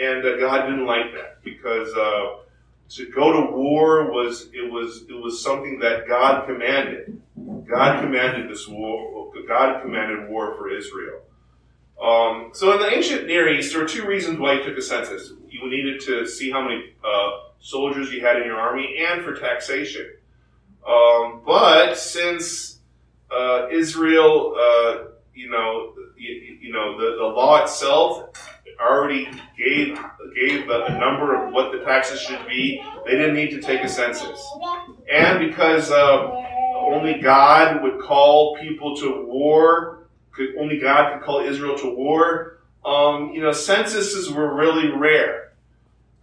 [0.00, 2.44] And uh, God didn't like that because uh,
[2.90, 7.20] to go to war was it was it was something that God commanded.
[7.68, 9.32] God commanded this war.
[9.48, 11.22] God commanded war for Israel.
[12.00, 14.82] Um, so in the ancient Near East, there were two reasons why you took a
[14.82, 15.32] census.
[15.48, 19.34] You needed to see how many uh, soldiers you had in your army, and for
[19.34, 20.06] taxation.
[20.86, 22.78] Um, but since
[23.30, 28.30] uh, Israel, uh, you know, you, you know, the, the law itself
[28.80, 29.98] already gave
[30.34, 32.82] gave a, a number of what the taxes should be.
[33.04, 34.40] They didn't need to take a census,
[35.12, 36.30] and because uh,
[36.76, 42.60] only God would call people to war, could, only God could call Israel to war.
[42.84, 45.52] Um, you know, censuses were really rare,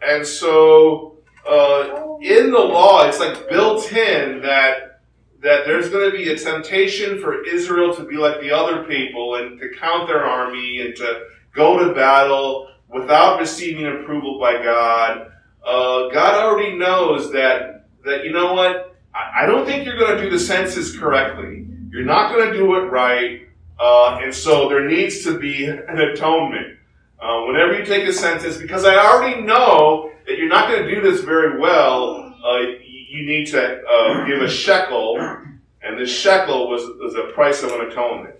[0.02, 1.15] and so
[1.48, 5.02] uh, in the law, it's like built in that
[5.42, 9.36] that there's going to be a temptation for Israel to be like the other people
[9.36, 15.32] and to count their army and to go to battle without receiving approval by God.
[15.64, 20.18] Uh, God already knows that that you know what I, I don't think you're going
[20.18, 21.68] to do the census correctly.
[21.92, 23.48] You're not going to do it right,
[23.80, 26.78] uh, and so there needs to be an atonement.
[27.20, 30.12] Uh, whenever you take a census, because I already know
[30.46, 34.48] you're not going to do this very well, uh, you need to uh, give a
[34.48, 35.18] shekel,
[35.82, 38.36] and this shekel was, was a price of an atonement.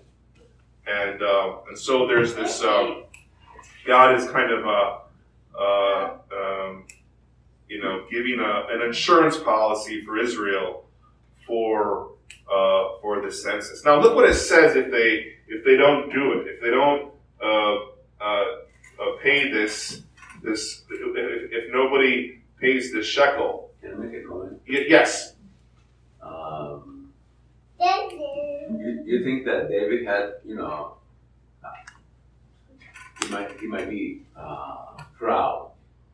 [0.86, 3.06] And, uh, and so there's this, um,
[3.84, 4.98] God is kind of, uh,
[5.60, 6.84] uh, um,
[7.68, 10.84] you know, giving a, an insurance policy for Israel
[11.44, 12.10] for,
[13.02, 13.84] for the census.
[13.84, 17.10] Now look what it says if they, if they don't do it, if they don't,
[19.22, 20.02] pay this,
[20.46, 23.70] this, if, if nobody pays the shekel.
[23.82, 24.60] Can I make a comment?
[24.68, 25.34] Y- yes.
[26.22, 27.12] Um,
[27.78, 30.96] you, you think that David had, you know,
[31.64, 31.68] uh,
[33.22, 35.70] he might he might be uh, proud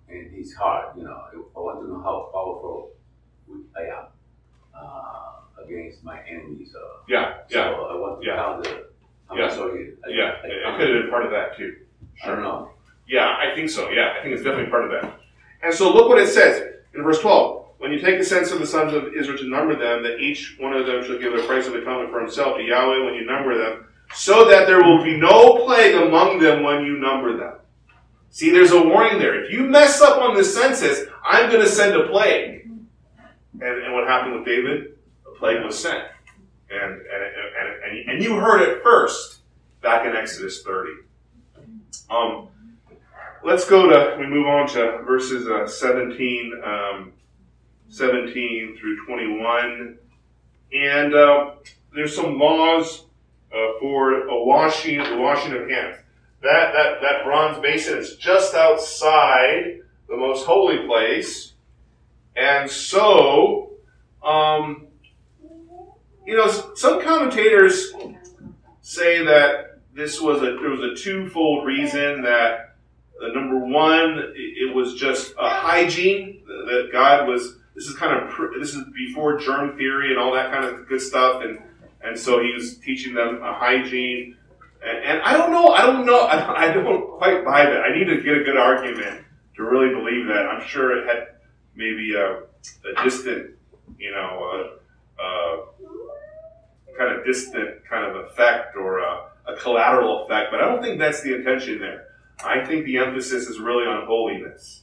[0.08, 0.96] in his heart.
[0.96, 1.22] You know,
[1.56, 2.90] I want to know how powerful
[3.76, 4.06] I am
[4.74, 6.74] uh, against my enemies.
[6.74, 7.34] Uh, Yeah.
[7.48, 7.70] Yeah.
[7.70, 8.36] So I want to Yeah.
[8.36, 8.86] count the
[9.28, 9.46] how Yeah.
[9.46, 9.92] much sorry.
[10.04, 10.34] I, Yeah.
[10.42, 10.76] I, It count.
[10.78, 11.76] could have been part of that too.
[12.24, 12.71] I don't know.
[13.06, 13.90] Yeah, I think so.
[13.90, 15.20] Yeah, I think it's definitely part of that.
[15.62, 16.62] And so look what it says
[16.94, 17.66] in verse 12.
[17.78, 20.56] When you take the sense of the sons of Israel to number them, that each
[20.60, 23.26] one of them shall give a price of atonement for himself to Yahweh when you
[23.26, 27.54] number them, so that there will be no plague among them when you number them.
[28.30, 29.44] See, there's a warning there.
[29.44, 32.66] If you mess up on the census, I'm going to send a plague.
[33.60, 34.96] And, and what happened with David?
[35.26, 36.04] A plague was sent.
[36.70, 39.40] And, and, and, and, and you heard it first
[39.82, 40.90] back in Exodus 30.
[42.08, 42.48] Um,
[43.44, 47.12] let's go to, we move on to verses uh, 17, um,
[47.88, 49.98] 17 through 21.
[50.72, 51.50] And uh,
[51.94, 53.04] there's some laws
[53.52, 55.96] uh, for a washing, the washing of hands.
[56.42, 61.52] That, that, that bronze basin is just outside the most holy place.
[62.34, 63.72] And so,
[64.24, 64.86] um,
[66.26, 67.92] you know, some commentators
[68.80, 72.71] say that this was a there was a twofold reason that
[73.28, 78.74] number one it, was just a hygiene that God was this is kind of this
[78.74, 81.42] is before germ theory and all that kind of good stuff.
[81.42, 81.58] And
[82.02, 84.36] and so he was teaching them a hygiene.
[84.84, 87.82] And, and I don't know I don't know I, don't quite buy that.
[87.82, 89.24] I need to get a good argument
[89.56, 90.46] to really believe that.
[90.46, 91.28] I'm sure it had
[91.74, 93.52] maybe a, a distant
[93.98, 94.78] you know
[95.20, 95.56] uh, uh,
[96.98, 100.98] kind of distant kind of effect or a, a collateral effect, but I don't think
[100.98, 102.11] that's the intention there.
[102.44, 104.82] I think the emphasis is really on holiness.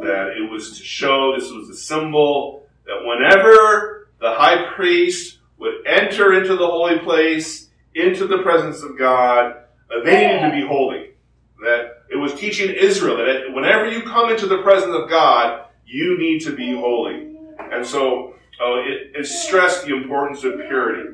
[0.00, 5.86] That it was to show this was a symbol that whenever the high priest would
[5.86, 9.52] enter into the holy place, into the presence of God,
[9.90, 11.10] uh, they needed to be holy.
[11.62, 16.18] That it was teaching Israel that whenever you come into the presence of God, you
[16.18, 17.36] need to be holy.
[17.70, 21.10] And so uh, it, it stressed the importance of purity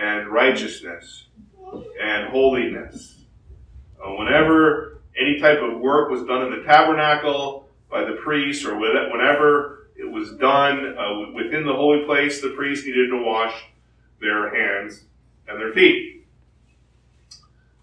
[0.00, 1.26] and righteousness
[2.00, 3.17] and holiness.
[4.02, 8.78] Uh, whenever any type of work was done in the tabernacle by the priest, or
[8.78, 13.54] whenever it was done uh, within the holy place, the priest needed to wash
[14.20, 15.04] their hands
[15.48, 16.26] and their feet.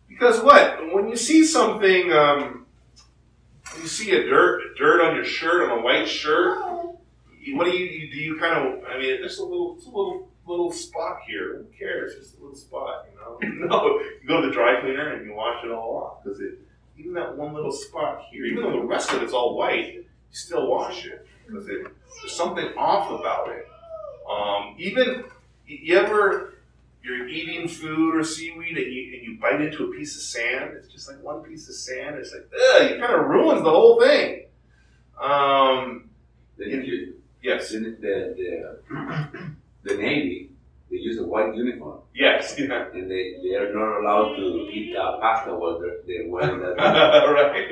[0.07, 0.93] Because what?
[0.93, 2.65] When you see something, um,
[3.81, 6.57] you see a dirt dirt on your shirt on a white shirt,
[7.53, 8.17] what do you, you do?
[8.17, 11.57] You kind of, I mean, just a little, it's a little little spot here.
[11.57, 12.15] Who cares?
[12.15, 13.39] Just a little spot, you know.
[13.67, 16.59] No, you go to the dry cleaner and you wash it all off because it,
[16.97, 20.05] even that one little spot here, even though the rest of it's all white, you
[20.31, 21.87] still wash it because it,
[22.21, 23.67] there's something off about it.
[24.29, 25.23] Um, even
[25.67, 26.53] you ever
[27.05, 30.73] you're eating food or seaweed and you, and you bite into a piece of sand,
[30.75, 32.15] it's just like one piece of sand.
[32.17, 34.45] It's like, ugh, it kind of ruins the whole thing.
[35.21, 36.09] Um,
[36.57, 38.79] The, the, yes, the, the,
[39.85, 40.51] the Navy,
[40.89, 42.87] they use a white uniform, yes, yeah.
[42.93, 46.75] and they, they are not allowed to eat uh, pasta while they're, they're wearing that.
[46.77, 47.71] right.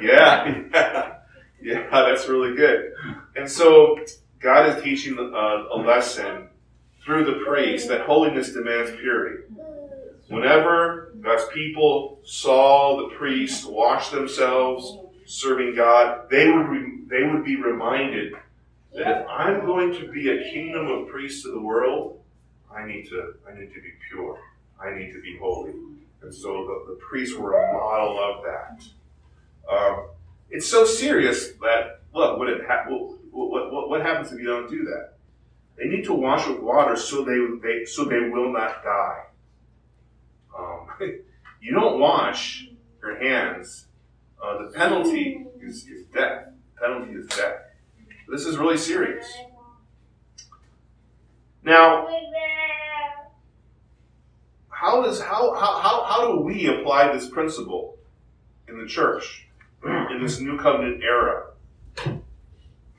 [0.00, 1.14] Yeah, yeah,
[1.62, 2.92] yeah, that's really good.
[3.36, 3.98] And so
[4.40, 6.48] God is teaching uh, a lesson
[7.04, 9.44] through the priest that holiness demands purity.
[10.28, 17.44] Whenever God's people saw the priest wash themselves serving God, they would re- they would
[17.44, 18.32] be reminded
[18.96, 22.20] that if I'm going to be a kingdom of priests to the world,
[22.74, 24.38] I need to I need to be pure.
[24.80, 25.72] I need to be holy.
[26.22, 28.84] And so the, the priests were a model of that.
[29.72, 30.08] Um,
[30.50, 34.84] it's so serious that look what ha- what, what, what, happens if you don't do
[34.84, 35.14] that?
[35.76, 39.22] They need to wash with water so they, they so they will not die.
[40.58, 40.88] Um,
[41.60, 42.68] you don't wash
[43.02, 43.86] your hands.
[44.42, 46.46] Uh, the penalty is, is death.
[46.80, 47.65] penalty is death.
[48.28, 49.24] This is really serious.
[51.62, 52.08] Now,
[54.68, 57.96] how does how, how, how, how do we apply this principle
[58.68, 59.46] in the church
[59.84, 61.50] in this new covenant era?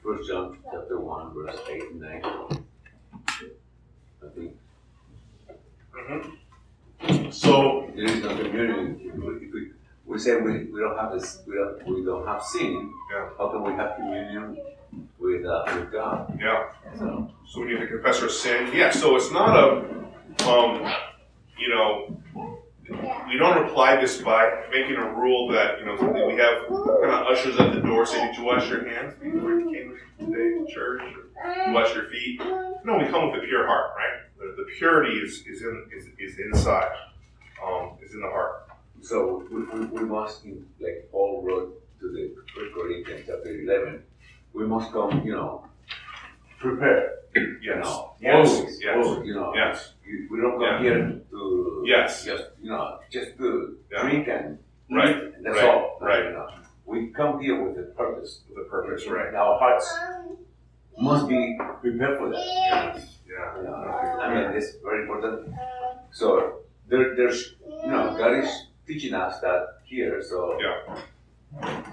[0.03, 2.21] First John chapter one, verse eight and nine.
[2.23, 2.47] I
[4.35, 4.55] think
[5.93, 7.31] mm-hmm.
[7.31, 8.99] So there is no communion.
[9.15, 9.71] We, if we,
[10.05, 12.91] we say we, we don't have this, we don't, we don't have sin.
[13.11, 13.29] Yeah.
[13.37, 14.57] How can we have communion
[15.19, 16.37] with uh, with God?
[16.39, 18.69] yeah, So so we need to confess our sin.
[18.73, 19.67] Yeah, so it's not a
[20.49, 20.93] um,
[21.57, 22.21] you know
[23.27, 25.95] we don't apply this by making a rule that you know
[26.27, 29.59] we have kind of ushers at the door say, "Did you wash your hands before
[29.59, 31.01] you came today to church?
[31.01, 32.39] Or you wash your feet?"
[32.85, 34.15] No, we come with a pure heart, right?
[34.39, 36.91] The, the purity is, is in is, is inside,
[37.65, 38.67] um, is in the heart.
[39.01, 40.45] So we, we, we must,
[40.79, 44.03] like Paul wrote to the First Corinthians chapter eleven,
[44.57, 45.63] we must come, you know,
[46.59, 47.11] prepared.
[47.35, 49.53] You Yes, know, yes, always, yes, always, you know.
[49.55, 50.79] yes, You- We don't come Yeah.
[50.85, 50.99] here
[51.31, 52.25] to Yes.
[52.25, 53.47] just you know just to
[53.91, 54.01] Yeah.
[54.01, 54.57] drink and
[54.89, 55.97] eat, Right, and that's right, all.
[56.01, 56.23] right.
[56.25, 56.47] You know.
[56.91, 58.31] We come here with a purpose.
[58.55, 59.33] the purpose, right?
[59.35, 60.37] Our hearts um,
[61.09, 61.41] must be
[61.83, 62.45] prepared for that.
[62.71, 63.57] Yes, yeah.
[63.57, 63.75] You know,
[64.23, 65.35] I mean, um, it's very important.
[65.49, 66.27] Um, so
[66.89, 67.39] there, there's,
[67.85, 68.49] you know, God is
[68.87, 70.15] teaching us that here.
[70.23, 70.79] So Yeah.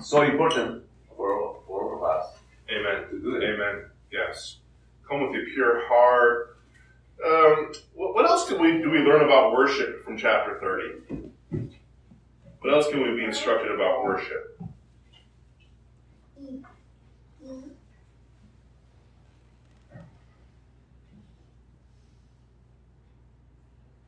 [0.00, 0.70] so important
[1.16, 1.28] for
[1.66, 2.24] for all of us
[2.70, 3.04] Amen.
[3.42, 3.84] Amen.
[4.10, 4.58] Yes.
[5.08, 6.58] Come with a pure heart.
[7.24, 11.68] Um, what, what else do we do we learn about worship from chapter thirty?
[12.60, 14.58] What else can we be instructed about worship?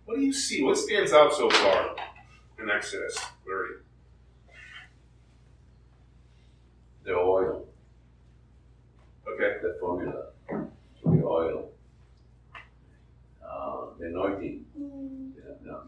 [0.07, 0.63] What do you see?
[0.63, 1.97] What stands out so far
[2.59, 3.75] in Exodus 30?
[7.05, 7.67] The oil,
[9.37, 9.59] Okay.
[9.63, 11.71] the formula, for the oil,
[13.45, 14.65] uh, the anointing.
[14.75, 15.83] You know,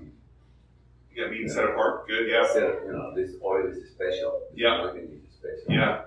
[1.11, 2.07] You got being set apart.
[2.07, 2.29] Good.
[2.29, 2.47] Yeah.
[2.53, 4.43] So, you know, this oil is special.
[4.51, 4.81] This Yeah.
[4.81, 5.65] anointing is special.
[5.73, 6.03] Yeah.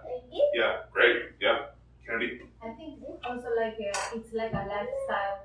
[0.54, 0.78] Yeah.
[0.94, 1.18] Great.
[1.40, 1.66] Yeah.
[2.06, 2.42] Kennedy.
[2.62, 5.42] I think also like a, it's like a lifestyle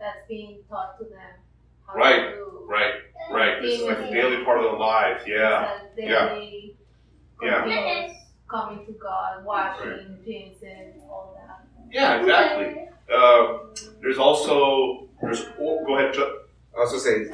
[0.00, 1.34] that's being taught to them.
[1.86, 2.94] How Right, To do Right.
[3.30, 3.62] Right.
[3.62, 5.22] This is like a daily part of their lives.
[5.26, 5.78] Yeah.
[5.84, 7.64] It's a Yeah.
[7.66, 8.12] Yeah.
[8.52, 11.66] Continuous coming to God, washing, cleansing, all that.
[11.90, 12.20] Yeah.
[12.20, 12.88] Exactly.
[13.12, 13.58] Uh,
[14.00, 15.44] there's also there's.
[15.60, 16.14] Oh, go ahead.
[16.14, 16.28] Chuck.
[16.76, 17.26] I also say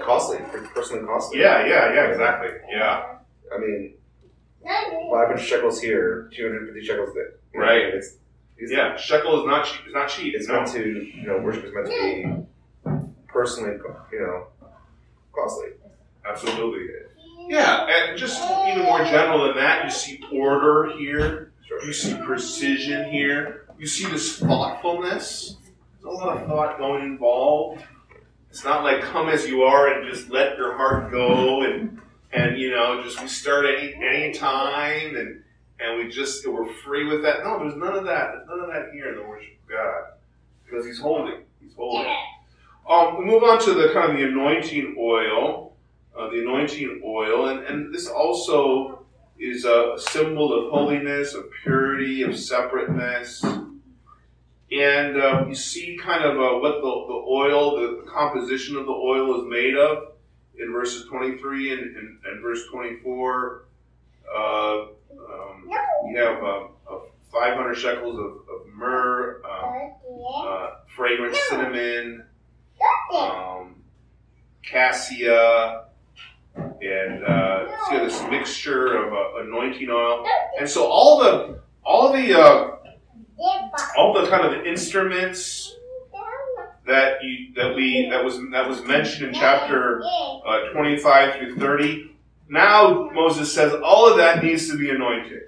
[0.00, 0.38] costly,
[0.74, 1.40] personally costly.
[1.40, 1.66] Yeah.
[1.66, 1.92] Yeah.
[1.94, 2.10] Yeah.
[2.10, 2.50] Exactly.
[2.70, 3.16] Yeah.
[3.54, 3.94] I mean,
[4.64, 7.34] 500 shekels here, 250 shekels there.
[7.52, 7.94] You know, Right.
[7.94, 8.16] It's,
[8.56, 8.96] it's, Yeah.
[8.96, 9.80] Shekel is not cheap.
[9.86, 10.34] It's not cheap.
[10.34, 10.54] It's no.
[10.54, 11.92] meant to, you know, worship is meant to
[12.84, 13.76] be personally,
[14.12, 14.46] you know,
[15.34, 15.70] costly.
[16.26, 16.86] Absolutely.
[17.48, 21.52] Yeah, and just even more general than that, you see order here.
[21.84, 23.66] You see precision here.
[23.78, 25.56] You see this thoughtfulness.
[26.02, 27.82] There's a lot of thought going involved.
[28.50, 32.00] It's not like come as you are and just let your heart go and
[32.32, 35.42] and you know just we start any any time and
[35.80, 37.42] and we just we're free with that.
[37.42, 38.32] No, there's none of that.
[38.32, 40.02] There's none of that here in the worship of God
[40.64, 41.40] because He's holy.
[41.60, 42.06] He's holy.
[42.88, 45.63] Um, we move on to the kind of the anointing oil.
[46.16, 49.04] Uh, the anointing oil, and, and this also
[49.38, 53.42] is a symbol of holiness, of purity, of separateness.
[53.42, 58.86] And uh, you see kind of uh, what the, the oil, the, the, composition of
[58.86, 60.14] the oil is made of
[60.58, 63.66] in verses 23 and, and, and verse 24.
[64.34, 64.88] Uh, um,
[66.08, 66.68] you have uh,
[67.32, 69.92] 500 shekels of, of myrrh, um,
[70.34, 72.24] uh, fragrant cinnamon,
[73.14, 73.76] um,
[74.62, 75.84] cassia,
[76.84, 80.26] and uh, see this mixture of uh, anointing oil.
[80.58, 82.76] And so all the all the uh,
[83.96, 85.74] all the kind of instruments
[86.86, 92.10] that you that we that was that was mentioned in chapter uh, 25 through 30.
[92.48, 95.42] Now Moses says all of that needs to be anointed.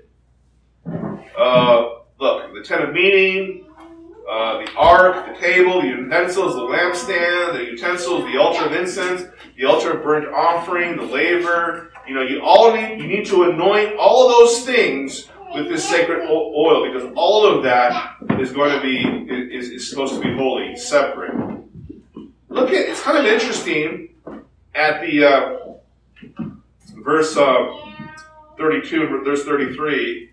[1.39, 3.66] Uh, look, the tent of meeting,
[4.29, 9.25] uh, the ark, the table, the utensils, the lampstand, the utensils, the altar of incense,
[9.57, 11.93] the altar of burnt offering, the laver.
[12.09, 16.29] You know, you all need you need to anoint all those things with this sacred
[16.29, 20.77] oil because all of that is going to be is, is supposed to be holy,
[20.77, 21.35] separate.
[22.49, 24.09] Look at it's kind of interesting
[24.75, 25.57] at the uh,
[27.03, 27.67] verse uh,
[28.59, 30.31] 32 verse 33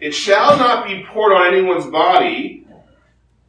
[0.00, 2.66] it shall not be poured on anyone's body,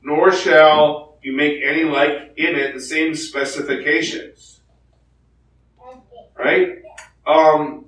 [0.01, 4.61] nor shall you make any like in it the same specifications.
[6.37, 6.83] Right?
[7.25, 7.85] Um,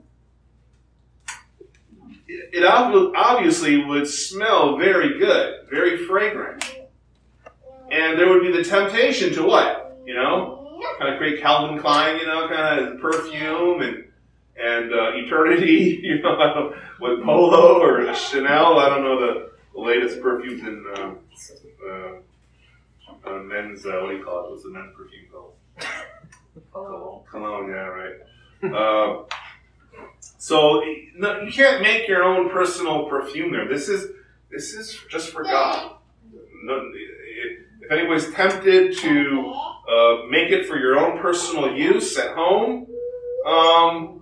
[2.27, 6.63] it obviously would smell very good, very fragrant.
[7.91, 10.01] And there would be the temptation to what?
[10.05, 14.05] You know, kind of create Calvin Klein, you know, kind of perfume and
[14.61, 18.79] and uh, Eternity, you know, with Polo or Chanel.
[18.79, 21.17] I don't know the, the latest perfumes in um,
[21.89, 23.85] uh, uh, men's.
[23.85, 24.51] Uh, what do you call it?
[24.51, 25.53] What's the men's perfume called?
[26.73, 27.23] Cologne.
[27.29, 27.69] Cologne.
[27.69, 28.15] Yeah, right.
[28.63, 29.23] Uh,
[30.37, 30.81] so
[31.15, 33.67] no, you can't make your own personal perfume there.
[33.67, 34.11] This is
[34.51, 35.95] this is just for God.
[36.63, 39.53] No, if anybody's tempted to
[39.89, 42.87] uh, make it for your own personal use at home,
[43.45, 44.18] um,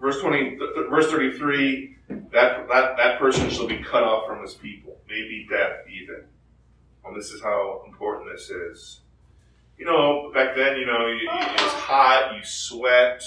[0.00, 1.96] verse 20, verse 33,
[2.32, 6.24] that, that, that person shall be cut off from his people, maybe death even.
[7.04, 9.00] And this is how important this is.
[9.78, 13.22] You know, back then, you know, it was hot, you sweat,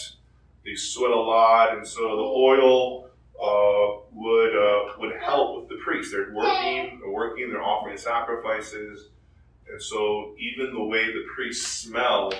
[0.63, 3.09] they sweat a lot, and so the oil
[3.41, 6.11] uh, would uh, would help with the priests.
[6.11, 9.09] They're working, they're working, they're offering sacrifices,
[9.69, 12.35] and so even the way the priests smelled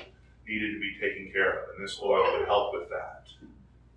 [0.48, 3.24] needed to be taken care of, and this oil would help with that.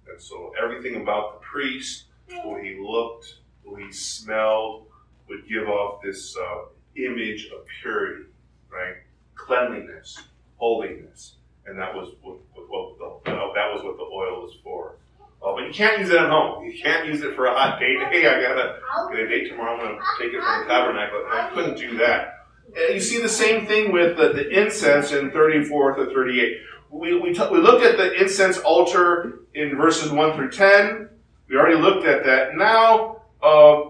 [0.08, 2.04] And so everything about the priest,
[2.44, 4.86] way he looked, way he smelled,
[5.28, 8.24] would give off this uh, image of purity,
[8.70, 8.96] right?
[9.34, 10.18] Cleanliness,
[10.56, 11.34] holiness,
[11.66, 14.96] and that was what, what, what the, that was what the oil was for.
[15.44, 16.64] Uh, but you can't use it at home.
[16.64, 17.98] You can't use it for a hot date.
[18.10, 18.78] Hey, I gotta
[19.12, 19.74] get a date tomorrow.
[19.74, 21.24] I'm gonna take it from the tabernacle.
[21.30, 22.32] I couldn't do that.
[22.76, 26.56] You see the same thing with the, the incense in 34 to 38
[26.98, 31.08] we, we, t- we looked at the incense altar in verses 1 through 10.
[31.48, 32.56] We already looked at that.
[32.56, 33.82] Now, uh,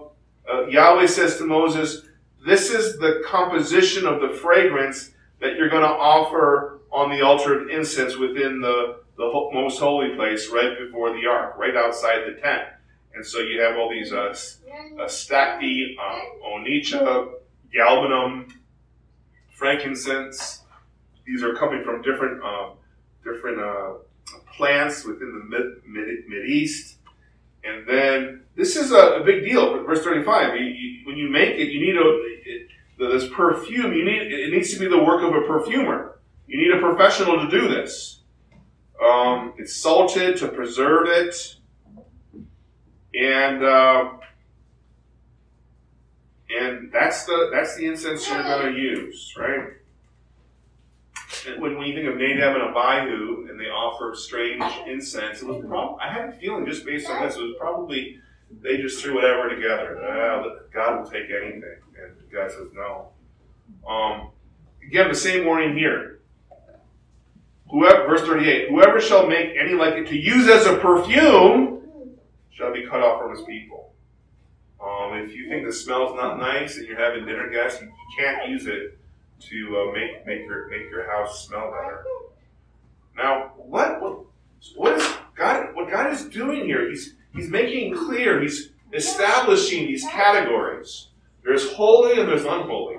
[0.51, 2.03] uh, Yahweh says to Moses,
[2.45, 7.59] This is the composition of the fragrance that you're going to offer on the altar
[7.59, 12.39] of incense within the, the most holy place right before the ark, right outside the
[12.41, 12.63] tent.
[13.13, 14.35] And so you have all these uh,
[14.99, 17.29] uh, uh, onycha,
[17.75, 18.51] galbanum,
[19.55, 20.61] frankincense.
[21.25, 22.69] These are coming from different uh,
[23.31, 23.93] different uh,
[24.55, 26.95] plants within the mid, mid, East.
[27.63, 29.83] And then this is a, a big deal.
[29.83, 30.55] Verse 35.
[30.55, 32.03] You, you, when you make it, you need a
[32.45, 32.67] it,
[32.97, 33.93] this perfume.
[33.93, 36.19] You need it needs to be the work of a perfumer.
[36.47, 38.21] You need a professional to do this.
[39.03, 41.55] Um, it's salted to preserve it,
[43.13, 44.13] and uh,
[46.49, 49.73] and that's the that's the incense you're going to use, right?
[51.57, 55.97] when, you think of Nadab and Abihu and they offer strange incense, it was probably,
[56.01, 58.19] I had a feeling just based on this, it was probably
[58.61, 59.99] they just threw whatever together.
[60.03, 61.63] Ah, God will take anything.
[62.01, 63.09] And God says no.
[63.87, 64.29] Um,
[64.85, 66.19] again, the same warning here.
[67.69, 71.81] Whoever, verse 38, whoever shall make any like it to use as a perfume
[72.49, 73.91] shall be cut off from his people.
[74.81, 78.49] Um, if you think the smell's not nice and you're having dinner guests, you can't
[78.49, 78.96] use it
[79.39, 82.03] to uh, make make your make your house smell better.
[83.15, 84.01] Now, what
[84.75, 85.73] what is God?
[85.75, 86.89] What God is doing here?
[86.89, 88.41] He's He's making clear.
[88.41, 91.09] He's establishing these categories.
[91.43, 92.97] There's holy and there's unholy,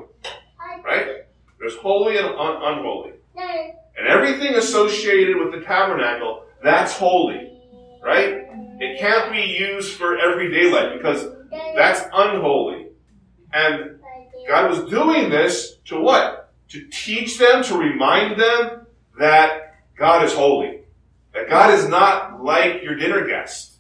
[0.84, 1.24] right?
[1.58, 3.12] There's holy and un- unholy.
[3.98, 7.52] And everything associated with the tabernacle, that's holy,
[8.02, 8.44] right?
[8.80, 11.26] It can't be used for everyday life because
[11.74, 12.86] that's unholy.
[13.52, 13.97] And
[14.48, 16.52] God was doing this to what?
[16.70, 18.86] To teach them, to remind them
[19.18, 20.80] that God is holy.
[21.34, 23.74] That God is not like your dinner guest.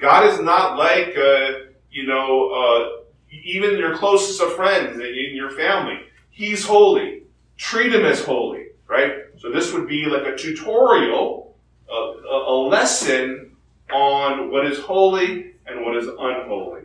[0.00, 5.50] God is not like, uh, you know, uh, even your closest of friends in your
[5.50, 6.00] family.
[6.30, 7.22] He's holy.
[7.56, 9.12] Treat him as holy, right?
[9.38, 11.54] So this would be like a tutorial,
[11.88, 13.56] a, a lesson
[13.92, 16.82] on what is holy and what is unholy.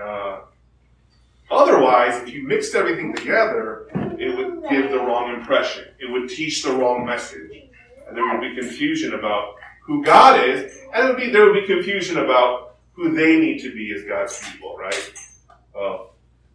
[0.00, 0.40] Uh,
[1.50, 3.88] otherwise, if you mixed everything together,
[4.18, 5.84] it would give the wrong impression.
[5.98, 7.50] It would teach the wrong message.
[8.08, 11.66] And there would be confusion about who God is, and would be, there would be
[11.66, 15.14] confusion about who they need to be as God's people, right?
[15.78, 15.98] Uh,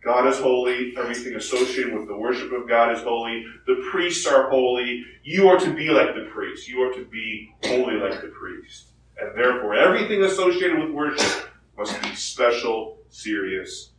[0.03, 0.93] God is holy.
[0.97, 3.45] Everything associated with the worship of God is holy.
[3.67, 5.05] The priests are holy.
[5.23, 6.67] You are to be like the priest.
[6.67, 8.87] You are to be holy like the priest.
[9.19, 13.90] And therefore, everything associated with worship must be special, serious,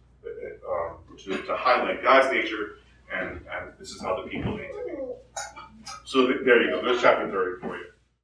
[0.69, 2.77] um, to, to, highlight God's nature,
[3.13, 4.93] and, and this is how the people need to be.
[6.05, 6.83] So th- there you go.
[6.85, 7.92] There's chapter 30 for you.